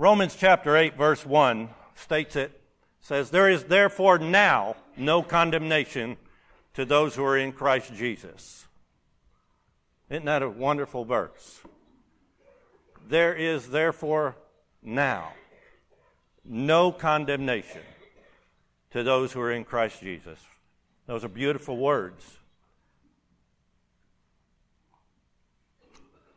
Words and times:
Romans 0.00 0.34
chapter 0.34 0.78
8, 0.78 0.96
verse 0.96 1.26
1 1.26 1.68
states 1.94 2.34
it, 2.34 2.58
says, 3.02 3.28
There 3.28 3.50
is 3.50 3.64
therefore 3.64 4.18
now 4.18 4.76
no 4.96 5.22
condemnation 5.22 6.16
to 6.72 6.86
those 6.86 7.16
who 7.16 7.22
are 7.22 7.36
in 7.36 7.52
Christ 7.52 7.92
Jesus. 7.94 8.66
Isn't 10.08 10.24
that 10.24 10.42
a 10.42 10.48
wonderful 10.48 11.04
verse? 11.04 11.60
There 13.06 13.34
is 13.34 13.68
therefore 13.68 14.36
now 14.82 15.34
no 16.46 16.92
condemnation 16.92 17.82
to 18.92 19.02
those 19.02 19.34
who 19.34 19.42
are 19.42 19.52
in 19.52 19.64
Christ 19.64 20.00
Jesus. 20.00 20.38
Those 21.04 21.24
are 21.24 21.28
beautiful 21.28 21.76
words. 21.76 22.38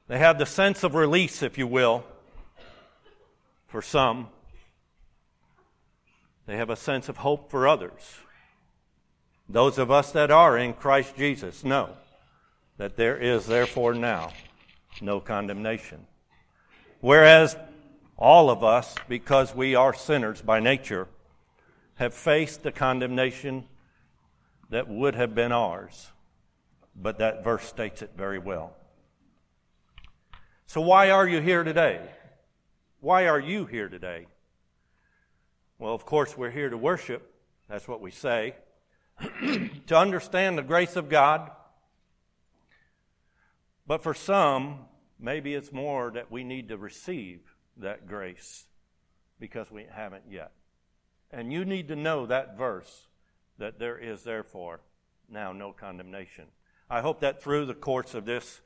They 0.09 0.19
have 0.19 0.37
the 0.37 0.45
sense 0.45 0.83
of 0.83 0.95
release, 0.95 1.41
if 1.41 1.57
you 1.57 1.65
will, 1.65 2.03
for 3.73 3.81
some. 3.81 4.27
They 6.45 6.57
have 6.57 6.69
a 6.69 6.75
sense 6.75 7.09
of 7.09 7.17
hope 7.17 7.49
for 7.49 7.67
others. 7.67 8.19
Those 9.49 9.79
of 9.79 9.89
us 9.89 10.11
that 10.11 10.29
are 10.29 10.55
in 10.55 10.75
Christ 10.75 11.15
Jesus 11.17 11.63
know 11.63 11.89
that 12.77 12.97
there 12.97 13.17
is 13.17 13.47
therefore 13.47 13.95
now 13.95 14.31
no 15.01 15.19
condemnation. 15.19 16.05
Whereas 17.01 17.57
all 18.15 18.51
of 18.51 18.63
us, 18.63 18.93
because 19.09 19.55
we 19.55 19.73
are 19.73 19.91
sinners 19.91 20.43
by 20.43 20.59
nature, 20.59 21.07
have 21.95 22.13
faced 22.13 22.61
the 22.61 22.71
condemnation 22.71 23.63
that 24.69 24.87
would 24.87 25.15
have 25.15 25.33
been 25.33 25.51
ours. 25.51 26.11
But 26.95 27.17
that 27.17 27.43
verse 27.43 27.63
states 27.63 28.03
it 28.03 28.11
very 28.15 28.37
well. 28.37 28.75
So, 30.67 30.79
why 30.79 31.09
are 31.09 31.27
you 31.27 31.41
here 31.41 31.63
today? 31.63 32.01
Why 33.03 33.27
are 33.27 33.37
you 33.37 33.65
here 33.65 33.89
today? 33.89 34.27
Well, 35.77 35.93
of 35.93 36.05
course, 36.05 36.37
we're 36.37 36.51
here 36.51 36.69
to 36.69 36.77
worship. 36.77 37.33
That's 37.67 37.85
what 37.85 37.99
we 37.99 38.11
say. 38.11 38.55
to 39.87 39.97
understand 39.97 40.57
the 40.57 40.61
grace 40.61 40.95
of 40.95 41.09
God. 41.09 41.51
But 43.85 44.03
for 44.03 44.13
some, 44.13 44.85
maybe 45.19 45.53
it's 45.53 45.73
more 45.73 46.11
that 46.11 46.31
we 46.31 46.45
need 46.45 46.69
to 46.69 46.77
receive 46.77 47.41
that 47.75 48.07
grace 48.07 48.67
because 49.37 49.69
we 49.69 49.85
haven't 49.91 50.23
yet. 50.29 50.53
And 51.29 51.51
you 51.51 51.65
need 51.65 51.89
to 51.89 51.97
know 51.97 52.25
that 52.27 52.57
verse 52.57 53.07
that 53.57 53.79
there 53.79 53.97
is 53.97 54.23
therefore 54.23 54.79
now 55.27 55.51
no 55.51 55.73
condemnation. 55.73 56.45
I 56.89 57.01
hope 57.01 57.19
that 57.19 57.43
through 57.43 57.65
the 57.65 57.73
course 57.73 58.13
of 58.13 58.23
this 58.23 58.61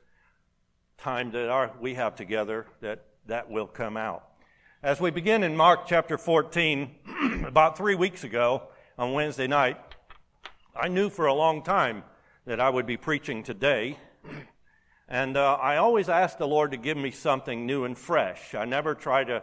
time 0.96 1.32
that 1.32 1.48
our, 1.48 1.72
we 1.80 1.94
have 1.94 2.14
together 2.14 2.66
that 2.82 3.04
that 3.28 3.50
will 3.50 3.66
come 3.66 3.96
out. 3.96 4.27
As 4.80 5.00
we 5.00 5.10
begin 5.10 5.42
in 5.42 5.56
Mark 5.56 5.88
chapter 5.88 6.16
14, 6.16 6.94
about 7.44 7.76
three 7.76 7.96
weeks 7.96 8.22
ago 8.22 8.62
on 8.96 9.12
Wednesday 9.12 9.48
night, 9.48 9.76
I 10.76 10.86
knew 10.86 11.10
for 11.10 11.26
a 11.26 11.34
long 11.34 11.64
time 11.64 12.04
that 12.46 12.60
I 12.60 12.70
would 12.70 12.86
be 12.86 12.96
preaching 12.96 13.42
today. 13.42 13.98
And 15.10 15.38
uh, 15.38 15.54
I 15.54 15.78
always 15.78 16.10
ask 16.10 16.36
the 16.36 16.46
Lord 16.46 16.72
to 16.72 16.76
give 16.76 16.98
me 16.98 17.10
something 17.10 17.64
new 17.64 17.84
and 17.84 17.96
fresh. 17.96 18.54
I 18.54 18.66
never 18.66 18.94
try 18.94 19.24
to 19.24 19.42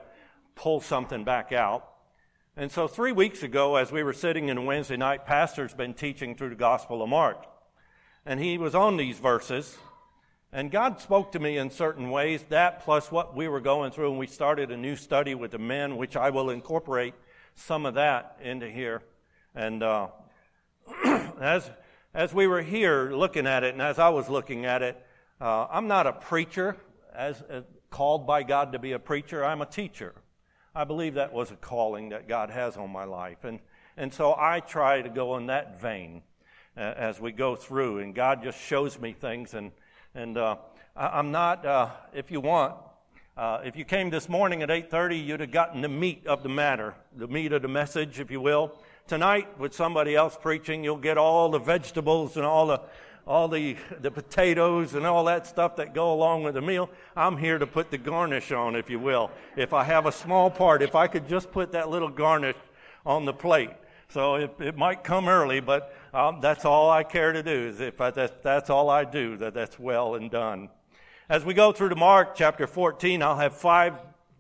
pull 0.54 0.80
something 0.80 1.24
back 1.24 1.52
out. 1.52 1.90
And 2.56 2.72
so 2.72 2.88
three 2.88 3.12
weeks 3.12 3.42
ago, 3.42 3.76
as 3.76 3.92
we 3.92 4.04
were 4.04 4.14
sitting 4.14 4.50
in 4.50 4.66
Wednesday 4.66 4.96
night, 4.96 5.26
Pastor's 5.26 5.74
been 5.74 5.96
teaching 5.96 6.36
through 6.36 6.50
the 6.50 6.56
Gospel 6.56 7.02
of 7.02 7.10
Mark. 7.10 7.48
And 8.28 8.40
he 8.40 8.60
was 8.60 8.76
on 8.76 8.98
these 8.98 9.18
verses. 9.18 9.76
And 10.56 10.72
God 10.72 11.02
spoke 11.02 11.34
to 11.34 11.40
me 11.40 11.58
in 11.58 11.70
certain 11.70 12.10
ways, 12.10 12.42
that 12.48 12.86
plus 12.86 13.12
what 13.12 13.36
we 13.36 13.50
were 13.50 13.60
going 13.60 13.92
through. 13.92 14.12
And 14.12 14.18
we 14.18 14.26
started 14.26 14.72
a 14.72 14.78
new 14.78 14.96
study 14.96 15.36
with 15.36 15.52
the 15.52 15.58
men, 15.58 15.98
which 15.98 16.16
I 16.16 16.30
will 16.30 16.50
incorporate 16.50 17.14
some 17.56 17.86
of 17.86 17.96
that 17.96 18.38
into 18.42 18.70
here. 18.70 19.04
And 19.54 19.84
uh, 19.84 20.08
as, 21.42 21.70
as 22.14 22.34
we 22.34 22.48
were 22.48 22.62
here 22.62 23.12
looking 23.14 23.48
at 23.48 23.66
it, 23.66 23.74
and 23.74 23.82
as 23.82 24.00
I 24.00 24.08
was 24.08 24.30
looking 24.30 24.66
at 24.66 24.82
it, 24.82 25.06
uh, 25.42 25.68
I'm 25.70 25.90
not 25.90 26.08
a 26.08 26.14
preacher, 26.14 26.78
as, 27.14 27.42
as 27.50 27.66
called 27.90 28.26
by 28.26 28.44
God 28.44 28.72
to 28.72 28.80
be 28.80 28.94
a 28.94 29.00
preacher. 29.00 29.44
I'm 29.44 29.62
a 29.62 29.66
teacher. 29.66 30.16
I 30.74 30.86
believe 30.86 31.16
that 31.16 31.34
was 31.34 31.52
a 31.52 31.58
calling 31.58 32.10
that 32.10 32.30
God 32.30 32.50
has 32.50 32.78
on 32.78 32.92
my 32.92 33.04
life. 33.04 33.44
And, 33.44 33.60
and 33.98 34.14
so 34.14 34.34
I 34.34 34.62
try 34.62 35.02
to 35.02 35.10
go 35.10 35.36
in 35.36 35.48
that 35.48 35.82
vein 35.82 36.22
uh, 36.78 36.80
as 36.80 37.20
we 37.20 37.34
go 37.34 37.58
through. 37.58 38.00
And 38.00 38.16
God 38.16 38.42
just 38.42 38.58
shows 38.58 38.98
me 38.98 39.12
things. 39.12 39.54
And, 39.54 39.74
and 40.16 40.38
uh, 40.38 40.56
I, 40.96 41.20
am 41.20 41.32
not, 41.32 41.66
uh, 41.66 41.90
if 42.14 42.32
you 42.32 42.40
want, 42.40 42.74
uh, 43.36 43.60
if 43.66 43.76
you 43.76 43.84
came 43.84 44.10
this 44.10 44.30
morning 44.30 44.64
at 44.64 44.70
8.30, 44.70 45.26
you'd 45.26 45.42
have 45.42 45.52
gotten 45.52 45.82
the 45.82 45.90
meat 45.90 46.26
of 46.26 46.42
the 46.42 46.48
matter, 46.48 46.96
the 47.18 47.28
meat 47.28 47.52
of 47.52 47.62
the 47.62 47.68
message, 47.68 48.22
if 48.22 48.32
you 48.32 48.40
will. 48.40 48.72
Tonight, 49.08 49.60
with 49.60 49.76
somebody 49.76 50.16
else 50.16 50.38
preaching, 50.42 50.86
you'll 50.86 50.96
get 50.96 51.18
all 51.18 51.50
the 51.50 51.60
vegetables 51.60 52.38
and 52.38 52.46
all 52.46 52.68
the 52.68 52.82
all 53.28 53.48
the, 53.48 53.76
the 54.02 54.12
potatoes 54.12 54.94
and 54.94 55.04
all 55.04 55.24
that 55.24 55.48
stuff 55.48 55.78
that 55.78 55.96
go 55.96 56.14
along 56.14 56.44
with 56.44 56.54
the 56.54 56.62
meal. 56.62 56.92
I'm 57.16 57.38
here 57.38 57.58
to 57.58 57.66
put 57.66 57.90
the 57.90 57.98
garnish 57.98 58.52
on, 58.52 58.76
if 58.76 58.88
you 58.88 59.00
will. 59.00 59.32
If 59.58 59.74
I 59.74 59.84
have 59.84 60.06
a 60.06 60.12
small 60.12 60.52
part, 60.52 60.84
if 60.84 60.94
I 60.94 61.08
could 61.08 61.28
just 61.28 61.52
put 61.52 61.72
that 61.72 61.90
little 61.90 62.10
garnish 62.10 62.56
on 63.04 63.26
the 63.26 63.34
plate. 63.34 63.72
So 64.10 64.36
it, 64.36 64.56
it 64.60 64.78
might 64.78 65.04
come 65.04 65.28
early, 65.28 65.60
but 65.60 65.96
um, 66.16 66.40
that's 66.40 66.64
all 66.64 66.90
I 66.90 67.04
care 67.04 67.34
to 67.34 67.44
do. 67.44 67.68
Is 67.68 67.82
if 67.82 68.00
I, 68.00 68.10
that, 68.12 68.42
that's 68.42 68.70
all 68.70 68.90
I 68.90 69.04
do, 69.04 69.36
that 69.38 69.54
that's 69.54 69.78
well 69.78 70.16
and 70.16 70.32
done. 70.32 70.70
As 71.28 71.44
we 71.44 71.54
go 71.54 71.74
through 71.74 71.90
to 71.90 71.96
Mark 71.96 72.36
chapter 72.36 72.68
14, 72.68 73.22
I'll 73.22 73.36
have 73.36 73.58
five 73.58 73.96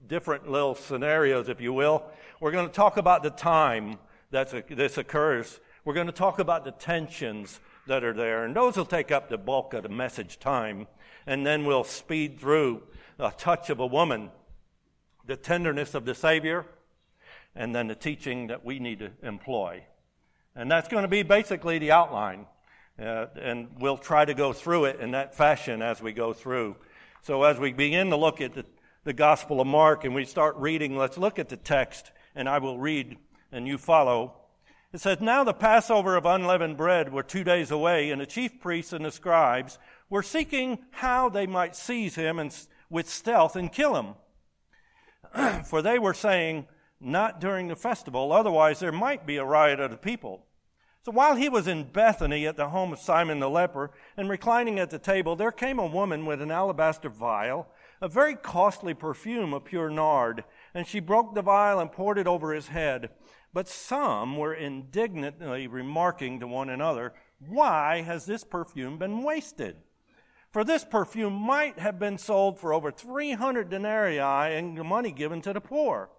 different 0.07 0.49
little 0.49 0.75
scenarios, 0.75 1.49
if 1.49 1.59
you 1.59 1.73
will. 1.73 2.05
We're 2.39 2.51
going 2.51 2.67
to 2.67 2.73
talk 2.73 2.95
about 2.95 3.23
the 3.23 3.29
time 3.29 3.97
that 4.31 4.67
this 4.69 4.97
occurs. 4.97 5.59
We're 5.83 5.93
going 5.93 6.07
to 6.07 6.13
talk 6.13 6.39
about 6.39 6.63
the 6.63 6.71
tensions 6.71 7.59
that 7.87 8.05
are 8.05 8.13
there. 8.13 8.45
And 8.45 8.55
those 8.55 8.77
will 8.77 8.85
take 8.85 9.11
up 9.11 9.27
the 9.27 9.37
bulk 9.37 9.73
of 9.73 9.83
the 9.83 9.89
message 9.89 10.39
time. 10.39 10.87
And 11.27 11.45
then 11.45 11.65
we'll 11.65 11.83
speed 11.83 12.39
through 12.39 12.83
a 13.19 13.31
touch 13.31 13.69
of 13.69 13.79
a 13.79 13.85
woman, 13.85 14.31
the 15.25 15.35
tenderness 15.35 15.93
of 15.93 16.05
the 16.05 16.15
Savior, 16.15 16.65
and 17.53 17.75
then 17.75 17.87
the 17.87 17.95
teaching 17.95 18.47
that 18.47 18.63
we 18.63 18.79
need 18.79 18.99
to 18.99 19.11
employ. 19.21 19.83
And 20.55 20.71
that's 20.71 20.87
going 20.87 21.03
to 21.03 21.07
be 21.07 21.23
basically 21.23 21.79
the 21.79 21.91
outline. 21.91 22.45
Uh, 22.99 23.25
and 23.39 23.67
we'll 23.79 23.97
try 23.97 24.23
to 24.23 24.33
go 24.33 24.53
through 24.53 24.85
it 24.85 24.99
in 24.99 25.11
that 25.11 25.35
fashion 25.35 25.81
as 25.81 26.01
we 26.01 26.13
go 26.13 26.31
through. 26.31 26.77
So 27.23 27.43
as 27.43 27.59
we 27.59 27.73
begin 27.73 28.09
to 28.11 28.15
look 28.15 28.39
at 28.39 28.53
the, 28.53 28.65
the 29.03 29.13
Gospel 29.13 29.59
of 29.59 29.67
Mark 29.67 30.05
and 30.05 30.15
we 30.15 30.25
start 30.25 30.55
reading, 30.57 30.95
let's 30.95 31.17
look 31.17 31.39
at 31.39 31.49
the 31.49 31.57
text, 31.57 32.11
and 32.35 32.47
I 32.47 32.59
will 32.59 32.77
read 32.77 33.17
and 33.51 33.67
you 33.67 33.77
follow 33.77 34.35
it 34.95 35.01
says, 35.01 35.19
Now 35.19 35.43
the 35.43 35.53
Passover 35.53 36.15
of 36.15 36.25
unleavened 36.25 36.77
bread 36.77 37.11
were 37.11 37.21
two 37.21 37.43
days 37.43 37.69
away, 37.69 38.11
and 38.11 38.21
the 38.21 38.25
chief 38.25 38.61
priests 38.61 38.93
and 38.93 39.03
the 39.03 39.11
scribes 39.11 39.77
were 40.09 40.23
seeking 40.23 40.79
how 40.91 41.27
they 41.27 41.45
might 41.45 41.75
seize 41.75 42.15
him 42.15 42.39
and, 42.39 42.55
with 42.89 43.09
stealth 43.09 43.57
and 43.57 43.69
kill 43.69 44.15
him. 45.35 45.63
For 45.65 45.81
they 45.81 45.99
were 45.99 46.13
saying, 46.13 46.67
Not 46.99 47.41
during 47.41 47.67
the 47.67 47.75
festival, 47.75 48.31
otherwise 48.31 48.79
there 48.79 48.91
might 48.91 49.25
be 49.25 49.37
a 49.37 49.45
riot 49.45 49.79
of 49.79 49.91
the 49.91 49.97
people. 49.97 50.45
So 51.05 51.11
while 51.11 51.35
he 51.35 51.49
was 51.49 51.67
in 51.67 51.91
Bethany 51.91 52.47
at 52.47 52.57
the 52.57 52.69
home 52.69 52.91
of 52.91 52.99
Simon 52.99 53.39
the 53.39 53.49
leper 53.49 53.91
and 54.17 54.27
reclining 54.27 54.79
at 54.79 54.89
the 54.89 54.97
table, 54.97 55.35
there 55.35 55.51
came 55.51 55.77
a 55.77 55.85
woman 55.85 56.25
with 56.25 56.41
an 56.41 56.49
alabaster 56.49 57.09
vial, 57.09 57.67
a 58.01 58.07
very 58.07 58.33
costly 58.33 58.95
perfume 58.95 59.53
of 59.53 59.65
pure 59.65 59.91
nard, 59.91 60.43
and 60.73 60.87
she 60.87 60.99
broke 60.99 61.35
the 61.35 61.43
vial 61.43 61.79
and 61.79 61.91
poured 61.91 62.17
it 62.17 62.25
over 62.25 62.53
his 62.53 62.69
head. 62.69 63.09
But 63.53 63.67
some 63.67 64.35
were 64.37 64.55
indignantly 64.55 65.67
remarking 65.67 66.39
to 66.39 66.47
one 66.47 66.69
another, 66.69 67.13
Why 67.39 68.01
has 68.01 68.25
this 68.25 68.43
perfume 68.43 68.97
been 68.97 69.21
wasted? 69.21 69.77
For 70.51 70.63
this 70.63 70.83
perfume 70.85 71.33
might 71.33 71.77
have 71.77 71.99
been 71.99 72.17
sold 72.17 72.59
for 72.59 72.73
over 72.73 72.89
300 72.89 73.69
denarii 73.69 74.17
and 74.17 74.77
the 74.77 74.83
money 74.83 75.11
given 75.11 75.41
to 75.41 75.53
the 75.53 75.61
poor. 75.61 76.09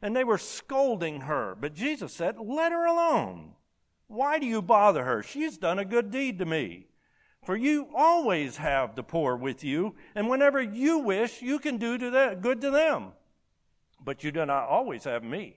And 0.00 0.14
they 0.14 0.24
were 0.24 0.38
scolding 0.38 1.22
her. 1.22 1.56
But 1.60 1.74
Jesus 1.74 2.12
said, 2.12 2.36
Let 2.38 2.72
her 2.72 2.86
alone. 2.86 3.54
Why 4.06 4.38
do 4.38 4.46
you 4.46 4.62
bother 4.62 5.04
her? 5.04 5.22
She's 5.22 5.58
done 5.58 5.78
a 5.78 5.84
good 5.84 6.10
deed 6.10 6.38
to 6.38 6.46
me. 6.46 6.86
For 7.44 7.56
you 7.56 7.88
always 7.94 8.56
have 8.56 8.94
the 8.94 9.02
poor 9.02 9.36
with 9.36 9.64
you, 9.64 9.94
and 10.14 10.28
whenever 10.28 10.60
you 10.60 10.98
wish, 10.98 11.40
you 11.40 11.58
can 11.58 11.78
do 11.78 11.96
to 11.96 12.36
good 12.40 12.60
to 12.60 12.70
them. 12.70 13.12
But 14.04 14.24
you 14.24 14.32
do 14.32 14.44
not 14.44 14.68
always 14.68 15.04
have 15.04 15.22
me. 15.22 15.56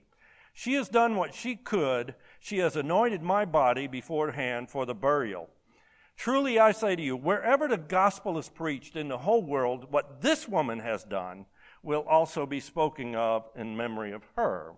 She 0.52 0.74
has 0.74 0.88
done 0.88 1.16
what 1.16 1.34
she 1.34 1.56
could. 1.56 2.14
She 2.38 2.58
has 2.58 2.76
anointed 2.76 3.22
my 3.22 3.44
body 3.44 3.86
beforehand 3.86 4.70
for 4.70 4.86
the 4.86 4.94
burial. 4.94 5.48
Truly 6.16 6.58
I 6.58 6.72
say 6.72 6.94
to 6.94 7.02
you, 7.02 7.16
wherever 7.16 7.66
the 7.66 7.78
gospel 7.78 8.38
is 8.38 8.48
preached 8.48 8.96
in 8.96 9.08
the 9.08 9.18
whole 9.18 9.42
world, 9.42 9.90
what 9.90 10.20
this 10.20 10.48
woman 10.48 10.80
has 10.80 11.04
done 11.04 11.46
will 11.82 12.04
also 12.08 12.46
be 12.46 12.60
spoken 12.60 13.14
of 13.14 13.48
in 13.56 13.76
memory 13.76 14.12
of 14.12 14.22
her. 14.36 14.72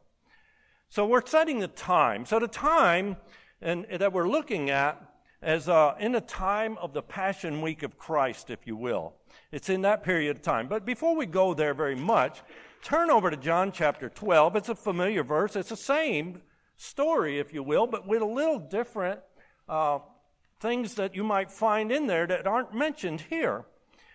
So 0.88 1.06
we're 1.06 1.26
setting 1.26 1.58
the 1.58 1.68
time. 1.68 2.24
So 2.24 2.38
the 2.38 2.48
time 2.48 3.16
and, 3.60 3.86
that 3.90 4.12
we're 4.12 4.28
looking 4.28 4.70
at 4.70 5.02
is 5.42 5.68
uh, 5.68 5.94
in 5.98 6.12
the 6.12 6.20
time 6.20 6.78
of 6.78 6.92
the 6.92 7.02
Passion 7.02 7.60
Week 7.60 7.82
of 7.82 7.98
Christ, 7.98 8.50
if 8.50 8.66
you 8.66 8.76
will. 8.76 9.14
It's 9.52 9.68
in 9.68 9.82
that 9.82 10.02
period 10.02 10.36
of 10.36 10.42
time. 10.42 10.68
But 10.68 10.86
before 10.86 11.16
we 11.16 11.26
go 11.26 11.52
there 11.52 11.74
very 11.74 11.96
much, 11.96 12.42
turn 12.82 13.10
over 13.10 13.30
to 13.30 13.36
John 13.36 13.72
chapter 13.72 14.08
12. 14.08 14.56
It's 14.56 14.68
a 14.68 14.74
familiar 14.74 15.22
verse. 15.22 15.56
It's 15.56 15.68
the 15.68 15.76
same 15.76 16.40
story, 16.76 17.38
if 17.38 17.52
you 17.52 17.62
will, 17.62 17.86
but 17.86 18.06
with 18.06 18.22
a 18.22 18.26
little 18.26 18.58
different 18.58 19.20
uh, 19.68 19.98
things 20.60 20.94
that 20.94 21.14
you 21.14 21.24
might 21.24 21.50
find 21.50 21.92
in 21.92 22.06
there 22.06 22.26
that 22.26 22.46
aren't 22.46 22.74
mentioned 22.74 23.22
here. 23.28 23.64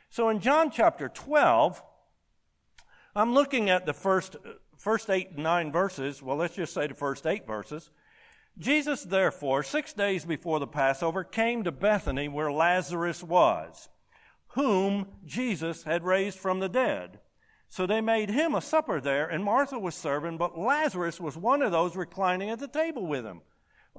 So 0.09 0.29
in 0.29 0.39
John 0.39 0.71
chapter 0.71 1.09
12, 1.09 1.83
I'm 3.19 3.33
looking 3.33 3.69
at 3.69 3.85
the 3.85 3.91
first, 3.91 4.37
first 4.77 5.09
eight 5.09 5.31
and 5.31 5.43
nine 5.43 5.73
verses. 5.73 6.23
Well, 6.23 6.37
let's 6.37 6.55
just 6.55 6.73
say 6.73 6.87
the 6.87 6.93
first 6.93 7.27
eight 7.27 7.45
verses. 7.45 7.89
Jesus, 8.57 9.03
therefore, 9.03 9.61
six 9.61 9.91
days 9.91 10.23
before 10.23 10.61
the 10.61 10.67
Passover, 10.67 11.25
came 11.25 11.65
to 11.65 11.71
Bethany 11.73 12.29
where 12.29 12.49
Lazarus 12.49 13.21
was, 13.21 13.89
whom 14.49 15.07
Jesus 15.25 15.83
had 15.83 16.05
raised 16.05 16.39
from 16.39 16.61
the 16.61 16.69
dead. 16.69 17.19
So 17.67 17.85
they 17.85 17.99
made 17.99 18.29
him 18.29 18.55
a 18.55 18.61
supper 18.61 19.01
there, 19.01 19.27
and 19.27 19.43
Martha 19.43 19.77
was 19.77 19.95
serving, 19.95 20.37
but 20.37 20.57
Lazarus 20.57 21.19
was 21.19 21.35
one 21.35 21.61
of 21.61 21.73
those 21.73 21.97
reclining 21.97 22.49
at 22.49 22.59
the 22.59 22.69
table 22.69 23.05
with 23.05 23.25
him. 23.25 23.41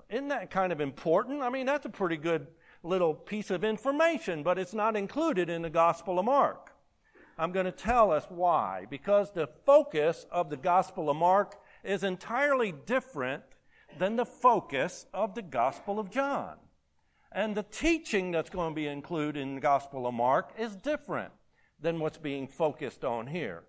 Isn't 0.09 0.29
that 0.29 0.51
kind 0.51 0.73
of 0.73 0.81
important? 0.81 1.43
I 1.43 1.51
mean, 1.51 1.67
that's 1.67 1.85
a 1.85 1.91
pretty 1.91 2.17
good 2.17 2.47
little 2.83 3.13
piece 3.13 3.51
of 3.51 3.65
information, 3.65 4.43
but 4.43 4.59
it's 4.59 4.73
not 4.73 4.97
included 4.97 5.51
in 5.51 5.61
the 5.61 5.69
Gospel 5.69 6.19
of 6.19 6.25
Mark. 6.25 6.70
I'm 7.41 7.53
going 7.53 7.65
to 7.65 7.73
tell 7.73 8.13
us 8.13 8.27
why. 8.29 8.87
Because 8.91 9.31
the 9.31 9.49
focus 9.65 10.27
of 10.31 10.51
the 10.51 10.59
Gospel 10.59 11.09
of 11.09 11.17
Mark 11.17 11.59
is 11.83 12.05
entirely 12.05 12.71
different 12.85 13.43
than 13.99 14.17
the 14.17 14.27
focus 14.27 15.07
of 15.15 15.35
the 15.35 15.43
Gospel 15.43 15.99
of 15.99 16.11
John. 16.11 16.57
And 17.33 17.57
the 17.57 17.63
teaching 17.63 18.31
that's 18.31 18.51
going 18.51 18.73
to 18.73 18.75
be 18.75 18.87
included 18.87 19.41
in 19.41 19.55
the 19.55 19.61
Gospel 19.63 20.07
of 20.07 20.13
Mark 20.13 20.53
is 20.59 20.77
different 20.77 21.33
than 21.81 21.99
what's 21.99 22.19
being 22.19 22.47
focused 22.47 23.07
on 23.07 23.29
here. 23.29 23.63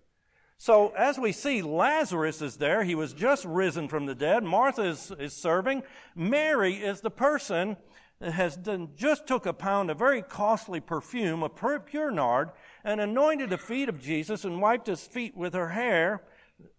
So, 0.58 0.90
as 0.90 1.18
we 1.18 1.32
see, 1.32 1.62
Lazarus 1.62 2.42
is 2.42 2.58
there. 2.58 2.84
He 2.84 2.94
was 2.94 3.14
just 3.14 3.44
risen 3.46 3.88
from 3.88 4.04
the 4.04 4.14
dead. 4.14 4.44
Martha 4.44 4.82
is, 4.82 5.10
is 5.18 5.32
serving. 5.32 5.82
Mary 6.14 6.74
is 6.74 7.00
the 7.00 7.10
person 7.10 7.78
has 8.22 8.56
done, 8.56 8.90
just 8.96 9.26
took 9.26 9.46
a 9.46 9.52
pound 9.52 9.90
of 9.90 9.98
very 9.98 10.22
costly 10.22 10.80
perfume, 10.80 11.42
a 11.42 11.48
pure 11.48 12.10
nard, 12.10 12.50
and 12.84 13.00
anointed 13.00 13.50
the 13.50 13.58
feet 13.58 13.88
of 13.88 14.00
Jesus 14.00 14.44
and 14.44 14.60
wiped 14.60 14.86
his 14.86 15.02
feet 15.06 15.36
with 15.36 15.54
her 15.54 15.70
hair. 15.70 16.22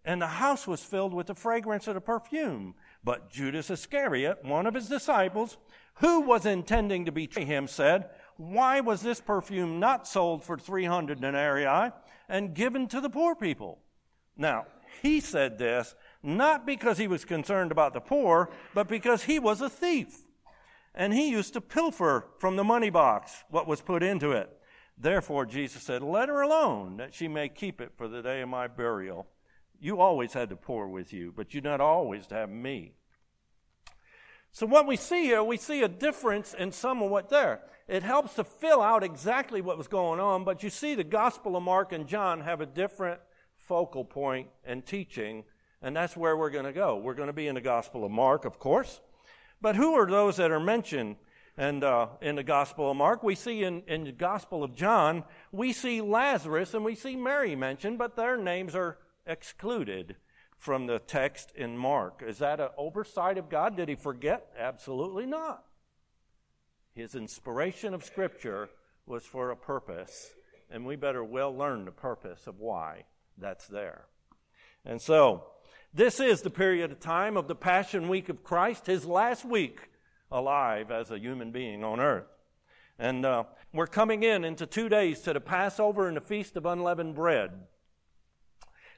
And 0.05 0.21
the 0.21 0.27
house 0.27 0.65
was 0.65 0.83
filled 0.83 1.13
with 1.13 1.27
the 1.27 1.35
fragrance 1.35 1.87
of 1.87 1.95
the 1.95 2.01
perfume. 2.01 2.75
But 3.03 3.29
Judas 3.29 3.69
Iscariot, 3.69 4.43
one 4.43 4.65
of 4.65 4.75
his 4.75 4.87
disciples, 4.87 5.57
who 5.95 6.21
was 6.21 6.45
intending 6.45 7.05
to 7.05 7.11
betray 7.11 7.43
him, 7.43 7.67
said, 7.67 8.09
why 8.37 8.79
was 8.79 9.01
this 9.01 9.21
perfume 9.21 9.79
not 9.79 10.07
sold 10.07 10.43
for 10.43 10.57
300 10.57 11.21
denarii 11.21 11.91
and 12.27 12.53
given 12.53 12.87
to 12.87 13.01
the 13.01 13.09
poor 13.09 13.35
people? 13.35 13.79
Now, 14.35 14.65
he 15.01 15.19
said 15.19 15.57
this 15.57 15.95
not 16.23 16.65
because 16.65 16.97
he 16.97 17.07
was 17.07 17.25
concerned 17.25 17.71
about 17.71 17.93
the 17.93 17.99
poor, 17.99 18.49
but 18.73 18.87
because 18.87 19.23
he 19.23 19.37
was 19.37 19.59
a 19.59 19.69
thief. 19.69 20.21
And 20.95 21.13
he 21.13 21.29
used 21.29 21.53
to 21.53 21.61
pilfer 21.61 22.27
from 22.39 22.55
the 22.55 22.63
money 22.63 22.89
box 22.89 23.43
what 23.49 23.67
was 23.67 23.81
put 23.81 24.03
into 24.03 24.31
it. 24.31 24.49
Therefore, 24.97 25.45
Jesus 25.45 25.81
said, 25.81 26.03
Let 26.03 26.29
her 26.29 26.41
alone, 26.41 26.97
that 26.97 27.13
she 27.13 27.27
may 27.27 27.49
keep 27.49 27.81
it 27.81 27.93
for 27.97 28.07
the 28.07 28.21
day 28.21 28.41
of 28.41 28.49
my 28.49 28.67
burial. 28.67 29.27
You 29.79 29.99
always 29.99 30.33
had 30.33 30.49
the 30.49 30.55
poor 30.55 30.87
with 30.87 31.11
you, 31.11 31.33
but 31.35 31.53
you 31.53 31.61
not 31.61 31.81
always 31.81 32.27
to 32.27 32.35
have 32.35 32.49
me. 32.49 32.93
So, 34.51 34.67
what 34.67 34.85
we 34.85 34.95
see 34.95 35.23
here, 35.23 35.43
we 35.43 35.57
see 35.57 35.81
a 35.81 35.87
difference 35.87 36.53
in 36.53 36.71
some 36.71 37.01
of 37.01 37.09
what 37.09 37.29
there 37.29 37.61
it 37.87 38.03
helps 38.03 38.35
to 38.35 38.43
fill 38.43 38.81
out 38.81 39.03
exactly 39.03 39.61
what 39.61 39.77
was 39.77 39.87
going 39.87 40.19
on, 40.19 40.43
but 40.43 40.63
you 40.63 40.69
see 40.69 40.95
the 40.95 41.03
Gospel 41.03 41.57
of 41.57 41.63
Mark 41.63 41.91
and 41.91 42.07
John 42.07 42.41
have 42.41 42.61
a 42.61 42.65
different 42.65 43.19
focal 43.57 44.05
point 44.05 44.47
and 44.63 44.85
teaching, 44.85 45.43
and 45.81 45.95
that's 45.95 46.15
where 46.15 46.37
we're 46.37 46.49
going 46.49 46.65
to 46.65 46.71
go. 46.71 46.97
We're 46.97 47.13
going 47.13 47.27
to 47.27 47.33
be 47.33 47.47
in 47.47 47.55
the 47.55 47.61
Gospel 47.61 48.05
of 48.05 48.11
Mark, 48.11 48.45
of 48.45 48.57
course. 48.57 49.01
But 49.63 49.77
who 49.77 49.93
are 49.93 50.05
those 50.05 50.35
that 50.35 50.51
are 50.51 50.59
mentioned 50.59 51.15
and 51.55 51.85
uh, 51.85 52.07
in 52.21 52.35
the 52.35 52.43
Gospel 52.43 52.91
of 52.91 52.97
Mark? 52.97 53.23
We 53.23 53.33
see 53.33 53.63
in, 53.63 53.83
in 53.87 54.03
the 54.03 54.11
Gospel 54.11 54.61
of 54.61 54.75
John, 54.75 55.23
we 55.53 55.71
see 55.71 56.01
Lazarus 56.01 56.73
and 56.73 56.83
we 56.83 56.95
see 56.95 57.15
Mary 57.15 57.55
mentioned, 57.55 57.97
but 57.97 58.17
their 58.17 58.35
names 58.35 58.75
are 58.75 58.97
excluded 59.25 60.17
from 60.57 60.85
the 60.85 60.99
text 60.99 61.53
in 61.55 61.77
Mark. 61.77 62.21
Is 62.27 62.39
that 62.39 62.59
an 62.59 62.71
oversight 62.77 63.37
of 63.37 63.49
God? 63.49 63.77
Did 63.77 63.87
he 63.87 63.95
forget? 63.95 64.47
Absolutely 64.59 65.25
not. 65.25 65.63
His 66.93 67.15
inspiration 67.15 67.93
of 67.93 68.03
Scripture 68.03 68.67
was 69.05 69.23
for 69.23 69.49
a 69.49 69.55
purpose, 69.55 70.31
and 70.69 70.85
we 70.85 70.97
better 70.97 71.23
well 71.23 71.55
learn 71.55 71.85
the 71.85 71.91
purpose 71.91 72.47
of 72.47 72.59
why 72.59 73.05
that's 73.37 73.67
there. 73.67 74.07
And 74.83 75.01
so, 75.01 75.45
this 75.93 76.19
is 76.19 76.41
the 76.41 76.49
period 76.49 76.91
of 76.91 76.99
time 76.99 77.37
of 77.37 77.47
the 77.47 77.55
Passion 77.55 78.09
Week 78.09 78.27
of 78.27 78.43
Christ, 78.43 78.87
his 78.87 79.05
last 79.05 79.45
week 79.45 79.89
alive 80.31 80.89
as 80.89 81.11
a 81.11 81.19
human 81.19 81.51
being 81.51 81.83
on 81.83 81.99
earth. 81.99 82.25
And 82.97 83.23
uh, 83.23 83.43
we're 83.71 83.85
coming 83.85 84.23
in 84.23 84.43
into 84.43 84.65
two 84.65 84.89
days 84.89 85.21
to 85.21 85.33
the 85.33 85.39
Passover 85.39 86.07
and 86.07 86.17
the 86.17 86.21
Feast 86.21 86.57
of 86.57 86.65
Unleavened 86.65 87.13
Bread. 87.13 87.51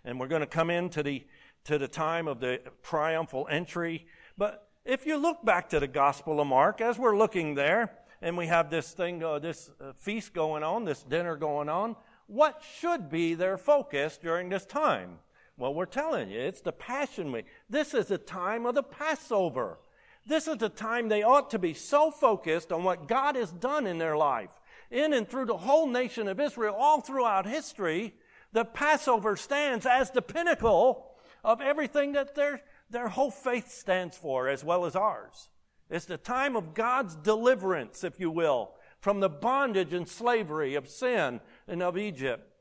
And 0.05 0.19
we're 0.19 0.27
going 0.27 0.41
to 0.41 0.47
come 0.47 0.69
into 0.69 1.03
the, 1.03 1.25
to 1.65 1.77
the 1.77 1.87
time 1.89 2.29
of 2.29 2.39
the 2.39 2.61
triumphal 2.81 3.47
entry. 3.49 4.07
But 4.37 4.69
if 4.85 5.05
you 5.05 5.17
look 5.17 5.43
back 5.43 5.69
to 5.69 5.81
the 5.81 5.87
Gospel 5.87 6.39
of 6.39 6.47
Mark, 6.47 6.79
as 6.79 6.97
we're 6.97 7.17
looking 7.17 7.55
there, 7.55 7.91
and 8.21 8.37
we 8.37 8.47
have 8.47 8.69
this 8.69 8.91
thing, 8.93 9.21
uh, 9.21 9.39
this 9.39 9.69
uh, 9.81 9.91
feast 9.97 10.33
going 10.33 10.63
on, 10.63 10.85
this 10.85 11.03
dinner 11.03 11.35
going 11.35 11.67
on, 11.67 11.97
what 12.27 12.63
should 12.79 13.09
be 13.09 13.33
their 13.33 13.57
focus 13.57 14.17
during 14.17 14.47
this 14.47 14.65
time? 14.65 15.19
Well, 15.57 15.73
we're 15.73 15.85
telling 15.85 16.29
you, 16.29 16.39
it's 16.39 16.61
the 16.61 16.71
Passion 16.71 17.31
Week. 17.31 17.45
This 17.69 17.93
is 17.93 18.07
the 18.07 18.17
time 18.17 18.65
of 18.65 18.75
the 18.75 18.83
Passover. 18.83 19.79
This 20.27 20.47
is 20.47 20.57
the 20.57 20.69
time 20.69 21.07
they 21.07 21.23
ought 21.23 21.51
to 21.51 21.59
be 21.59 21.73
so 21.73 22.11
focused 22.11 22.71
on 22.71 22.83
what 22.83 23.07
God 23.07 23.35
has 23.35 23.51
done 23.51 23.87
in 23.87 23.97
their 23.97 24.17
life. 24.17 24.49
In 24.91 25.13
and 25.13 25.27
through 25.27 25.45
the 25.45 25.57
whole 25.57 25.87
nation 25.87 26.27
of 26.27 26.39
Israel, 26.39 26.75
all 26.77 26.99
throughout 26.99 27.45
history, 27.45 28.15
the 28.51 28.65
Passover 28.65 29.35
stands 29.35 29.85
as 29.85 30.11
the 30.11 30.21
pinnacle 30.21 31.11
of 31.43 31.61
everything 31.61 32.13
that 32.13 32.35
they're 32.35 32.61
their 32.89 33.07
whole 33.09 33.31
faith 33.31 33.71
stands 33.71 34.15
for, 34.15 34.47
as 34.47 34.63
well 34.63 34.85
as 34.85 34.95
ours. 34.95 35.49
It's 35.89 36.05
the 36.05 36.17
time 36.17 36.55
of 36.55 36.73
God's 36.73 37.15
deliverance, 37.15 38.03
if 38.03 38.19
you 38.19 38.29
will, 38.29 38.71
from 38.99 39.19
the 39.19 39.29
bondage 39.29 39.93
and 39.93 40.07
slavery 40.07 40.75
of 40.75 40.87
sin 40.87 41.41
and 41.67 41.81
of 41.81 41.97
Egypt. 41.97 42.54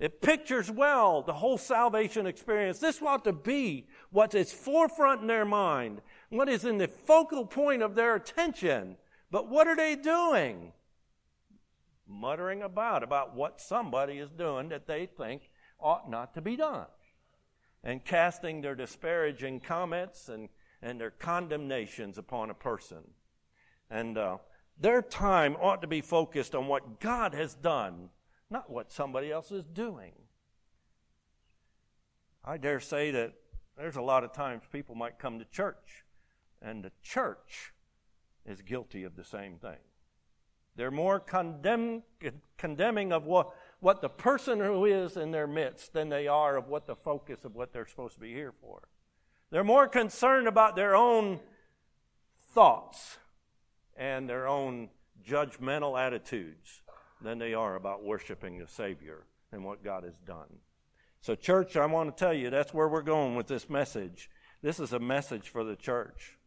It 0.00 0.22
pictures 0.22 0.70
well 0.70 1.20
the 1.20 1.34
whole 1.34 1.58
salvation 1.58 2.26
experience. 2.26 2.78
This 2.78 3.02
ought 3.02 3.22
to 3.24 3.34
be 3.34 3.86
what 4.10 4.34
is 4.34 4.50
forefront 4.50 5.20
in 5.20 5.26
their 5.26 5.44
mind, 5.44 6.00
what 6.30 6.48
is 6.48 6.64
in 6.64 6.78
the 6.78 6.88
focal 6.88 7.44
point 7.44 7.82
of 7.82 7.94
their 7.94 8.16
attention. 8.16 8.96
But 9.30 9.48
what 9.48 9.68
are 9.68 9.76
they 9.76 9.94
doing? 9.96 10.72
Muttering 12.08 12.62
about, 12.62 13.02
about 13.02 13.36
what 13.36 13.60
somebody 13.60 14.18
is 14.18 14.30
doing 14.30 14.70
that 14.70 14.86
they 14.86 15.04
think 15.04 15.50
ought 15.78 16.10
not 16.10 16.34
to 16.34 16.40
be 16.40 16.56
done 16.56 16.86
and 17.84 18.04
casting 18.04 18.60
their 18.60 18.74
disparaging 18.74 19.60
comments 19.60 20.28
and, 20.28 20.48
and 20.82 21.00
their 21.00 21.10
condemnations 21.10 22.18
upon 22.18 22.50
a 22.50 22.54
person. 22.54 23.02
And 23.90 24.16
uh, 24.16 24.38
their 24.78 25.02
time 25.02 25.56
ought 25.60 25.82
to 25.82 25.86
be 25.86 26.00
focused 26.00 26.54
on 26.54 26.68
what 26.68 27.00
God 27.00 27.34
has 27.34 27.54
done, 27.54 28.10
not 28.50 28.68
what 28.68 28.92
somebody 28.92 29.30
else 29.30 29.52
is 29.52 29.64
doing. 29.64 30.12
I 32.44 32.56
dare 32.56 32.80
say 32.80 33.10
that 33.12 33.34
there's 33.76 33.96
a 33.96 34.02
lot 34.02 34.24
of 34.24 34.32
times 34.32 34.62
people 34.70 34.94
might 34.94 35.18
come 35.18 35.38
to 35.38 35.44
church, 35.44 36.04
and 36.60 36.82
the 36.82 36.92
church 37.02 37.72
is 38.44 38.60
guilty 38.62 39.04
of 39.04 39.16
the 39.16 39.24
same 39.24 39.56
thing. 39.56 39.78
They're 40.76 40.90
more 40.90 41.20
condemn, 41.20 42.02
condemning 42.56 43.12
of 43.12 43.24
what, 43.24 43.50
what 43.80 44.00
the 44.00 44.08
person 44.08 44.60
who 44.60 44.84
is 44.84 45.16
in 45.16 45.30
their 45.30 45.46
midst 45.46 45.92
than 45.92 46.08
they 46.08 46.26
are 46.26 46.56
of 46.56 46.68
what 46.68 46.86
the 46.86 46.96
focus 46.96 47.44
of 47.44 47.54
what 47.54 47.72
they're 47.72 47.86
supposed 47.86 48.14
to 48.14 48.20
be 48.20 48.32
here 48.32 48.52
for. 48.60 48.88
They're 49.50 49.64
more 49.64 49.88
concerned 49.88 50.46
about 50.46 50.76
their 50.76 50.94
own 50.94 51.40
thoughts 52.52 53.18
and 53.96 54.28
their 54.28 54.46
own 54.46 54.90
judgmental 55.26 56.00
attitudes 56.00 56.82
than 57.22 57.38
they 57.38 57.54
are 57.54 57.76
about 57.76 58.04
worshiping 58.04 58.58
the 58.58 58.66
Savior 58.66 59.24
and 59.52 59.64
what 59.64 59.84
God 59.84 60.04
has 60.04 60.18
done. 60.26 60.58
So, 61.20 61.34
church, 61.34 61.76
I 61.76 61.86
want 61.86 62.16
to 62.16 62.24
tell 62.24 62.32
you 62.32 62.48
that's 62.48 62.72
where 62.72 62.88
we're 62.88 63.02
going 63.02 63.36
with 63.36 63.46
this 63.46 63.68
message. 63.68 64.30
This 64.62 64.80
is 64.80 64.92
a 64.92 64.98
message 64.98 65.48
for 65.48 65.64
the 65.64 65.76
church. 65.76 66.38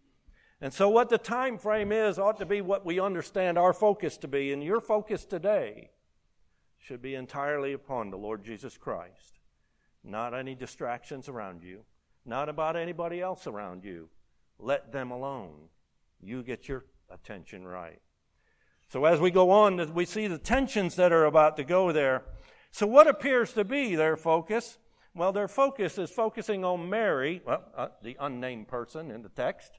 And 0.61 0.73
so, 0.73 0.89
what 0.89 1.09
the 1.09 1.17
time 1.17 1.57
frame 1.57 1.91
is 1.91 2.17
ought 2.17 2.37
to 2.37 2.45
be 2.45 2.61
what 2.61 2.85
we 2.85 2.99
understand 2.99 3.57
our 3.57 3.73
focus 3.73 4.17
to 4.17 4.27
be. 4.27 4.51
And 4.51 4.63
your 4.63 4.81
focus 4.81 5.25
today 5.25 5.91
should 6.79 7.01
be 7.01 7.15
entirely 7.15 7.73
upon 7.73 8.09
the 8.09 8.17
Lord 8.17 8.43
Jesus 8.43 8.77
Christ. 8.77 9.39
Not 10.03 10.33
any 10.33 10.55
distractions 10.55 11.29
around 11.29 11.63
you, 11.63 11.81
not 12.25 12.49
about 12.49 12.75
anybody 12.75 13.21
else 13.21 13.45
around 13.45 13.83
you. 13.83 14.09
Let 14.57 14.91
them 14.91 15.11
alone. 15.11 15.69
You 16.21 16.43
get 16.43 16.67
your 16.67 16.85
attention 17.09 17.67
right. 17.67 18.01
So 18.93 19.05
as 19.05 19.19
we 19.19 19.31
go 19.31 19.49
on, 19.49 19.91
we 19.95 20.05
see 20.05 20.27
the 20.27 20.37
tensions 20.37 20.97
that 20.97 21.11
are 21.11 21.25
about 21.25 21.57
to 21.57 21.63
go 21.63 21.91
there. 21.91 22.25
So 22.69 22.85
what 22.85 23.07
appears 23.07 23.51
to 23.53 23.63
be 23.63 23.95
their 23.95 24.15
focus? 24.15 24.77
Well, 25.15 25.31
their 25.31 25.47
focus 25.47 25.97
is 25.97 26.11
focusing 26.11 26.63
on 26.63 26.91
Mary, 26.91 27.41
well, 27.43 27.63
uh, 27.75 27.87
the 28.03 28.15
unnamed 28.19 28.67
person 28.67 29.09
in 29.09 29.23
the 29.23 29.29
text. 29.29 29.71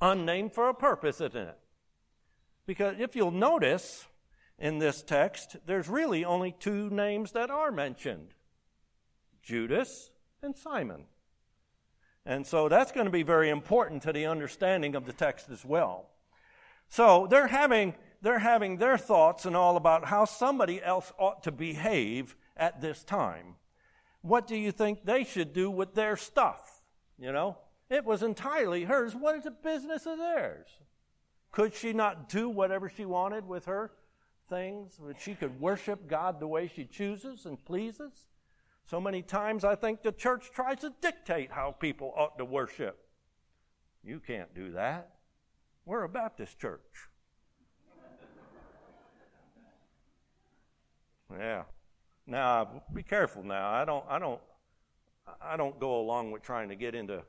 Unnamed 0.00 0.54
for 0.54 0.70
a 0.70 0.74
purpose, 0.74 1.20
isn't 1.20 1.36
it? 1.36 1.58
Because 2.64 2.94
if 2.98 3.14
you'll 3.14 3.30
notice 3.30 4.06
in 4.58 4.78
this 4.78 5.02
text, 5.02 5.56
there's 5.66 5.90
really 5.90 6.24
only 6.24 6.56
two 6.58 6.88
names 6.88 7.32
that 7.32 7.50
are 7.50 7.70
mentioned 7.70 8.28
Judas 9.42 10.10
and 10.42 10.56
Simon. 10.56 11.04
And 12.24 12.46
so 12.46 12.70
that's 12.70 12.92
going 12.92 13.04
to 13.04 13.12
be 13.12 13.22
very 13.22 13.50
important 13.50 14.04
to 14.04 14.12
the 14.14 14.24
understanding 14.24 14.94
of 14.94 15.04
the 15.04 15.12
text 15.12 15.50
as 15.50 15.66
well. 15.66 16.12
So 16.88 17.26
they're 17.28 17.48
having, 17.48 17.94
they're 18.22 18.38
having 18.38 18.76
their 18.76 18.98
thoughts 18.98 19.44
and 19.44 19.56
all 19.56 19.76
about 19.76 20.06
how 20.06 20.24
somebody 20.24 20.82
else 20.82 21.12
ought 21.18 21.42
to 21.44 21.52
behave 21.52 22.36
at 22.56 22.80
this 22.80 23.04
time. 23.04 23.56
What 24.22 24.46
do 24.46 24.56
you 24.56 24.72
think 24.72 25.04
they 25.04 25.24
should 25.24 25.52
do 25.52 25.70
with 25.70 25.94
their 25.94 26.16
stuff? 26.16 26.82
You 27.18 27.32
know, 27.32 27.58
it 27.88 28.04
was 28.04 28.22
entirely 28.22 28.84
hers. 28.84 29.14
What 29.14 29.36
is 29.36 29.44
the 29.44 29.50
business 29.50 30.06
of 30.06 30.18
theirs? 30.18 30.66
Could 31.52 31.74
she 31.74 31.92
not 31.92 32.28
do 32.28 32.48
whatever 32.48 32.88
she 32.88 33.04
wanted 33.04 33.46
with 33.46 33.66
her 33.66 33.92
things? 34.48 34.98
That 35.06 35.20
she 35.20 35.34
could 35.34 35.60
worship 35.60 36.08
God 36.08 36.40
the 36.40 36.48
way 36.48 36.70
she 36.74 36.84
chooses 36.84 37.46
and 37.46 37.64
pleases? 37.64 38.26
So 38.84 39.00
many 39.00 39.22
times 39.22 39.64
I 39.64 39.74
think 39.74 40.02
the 40.02 40.12
church 40.12 40.50
tries 40.52 40.80
to 40.80 40.92
dictate 41.00 41.50
how 41.50 41.72
people 41.72 42.12
ought 42.16 42.38
to 42.38 42.44
worship. 42.44 42.98
You 44.04 44.20
can't 44.20 44.54
do 44.54 44.72
that. 44.72 45.15
We're 45.86 46.02
a 46.02 46.08
Baptist 46.08 46.58
church. 46.58 47.08
yeah. 51.32 51.62
Now, 52.26 52.82
be 52.92 53.04
careful 53.04 53.44
now. 53.44 53.70
I 53.70 53.84
don't, 53.84 54.04
I 54.08 54.18
don't, 54.18 54.40
I 55.40 55.56
don't 55.56 55.78
go 55.78 56.00
along 56.00 56.32
with 56.32 56.42
trying 56.42 56.70
to 56.70 56.74
get 56.74 56.96
into 56.96 57.22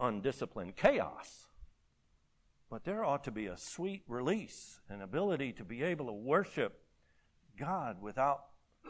undisciplined 0.00 0.74
chaos. 0.74 1.48
But 2.70 2.84
there 2.84 3.04
ought 3.04 3.24
to 3.24 3.30
be 3.30 3.46
a 3.46 3.58
sweet 3.58 4.04
release, 4.08 4.80
an 4.88 5.02
ability 5.02 5.52
to 5.54 5.64
be 5.64 5.82
able 5.82 6.06
to 6.06 6.12
worship 6.12 6.80
God 7.58 8.00
without 8.00 8.44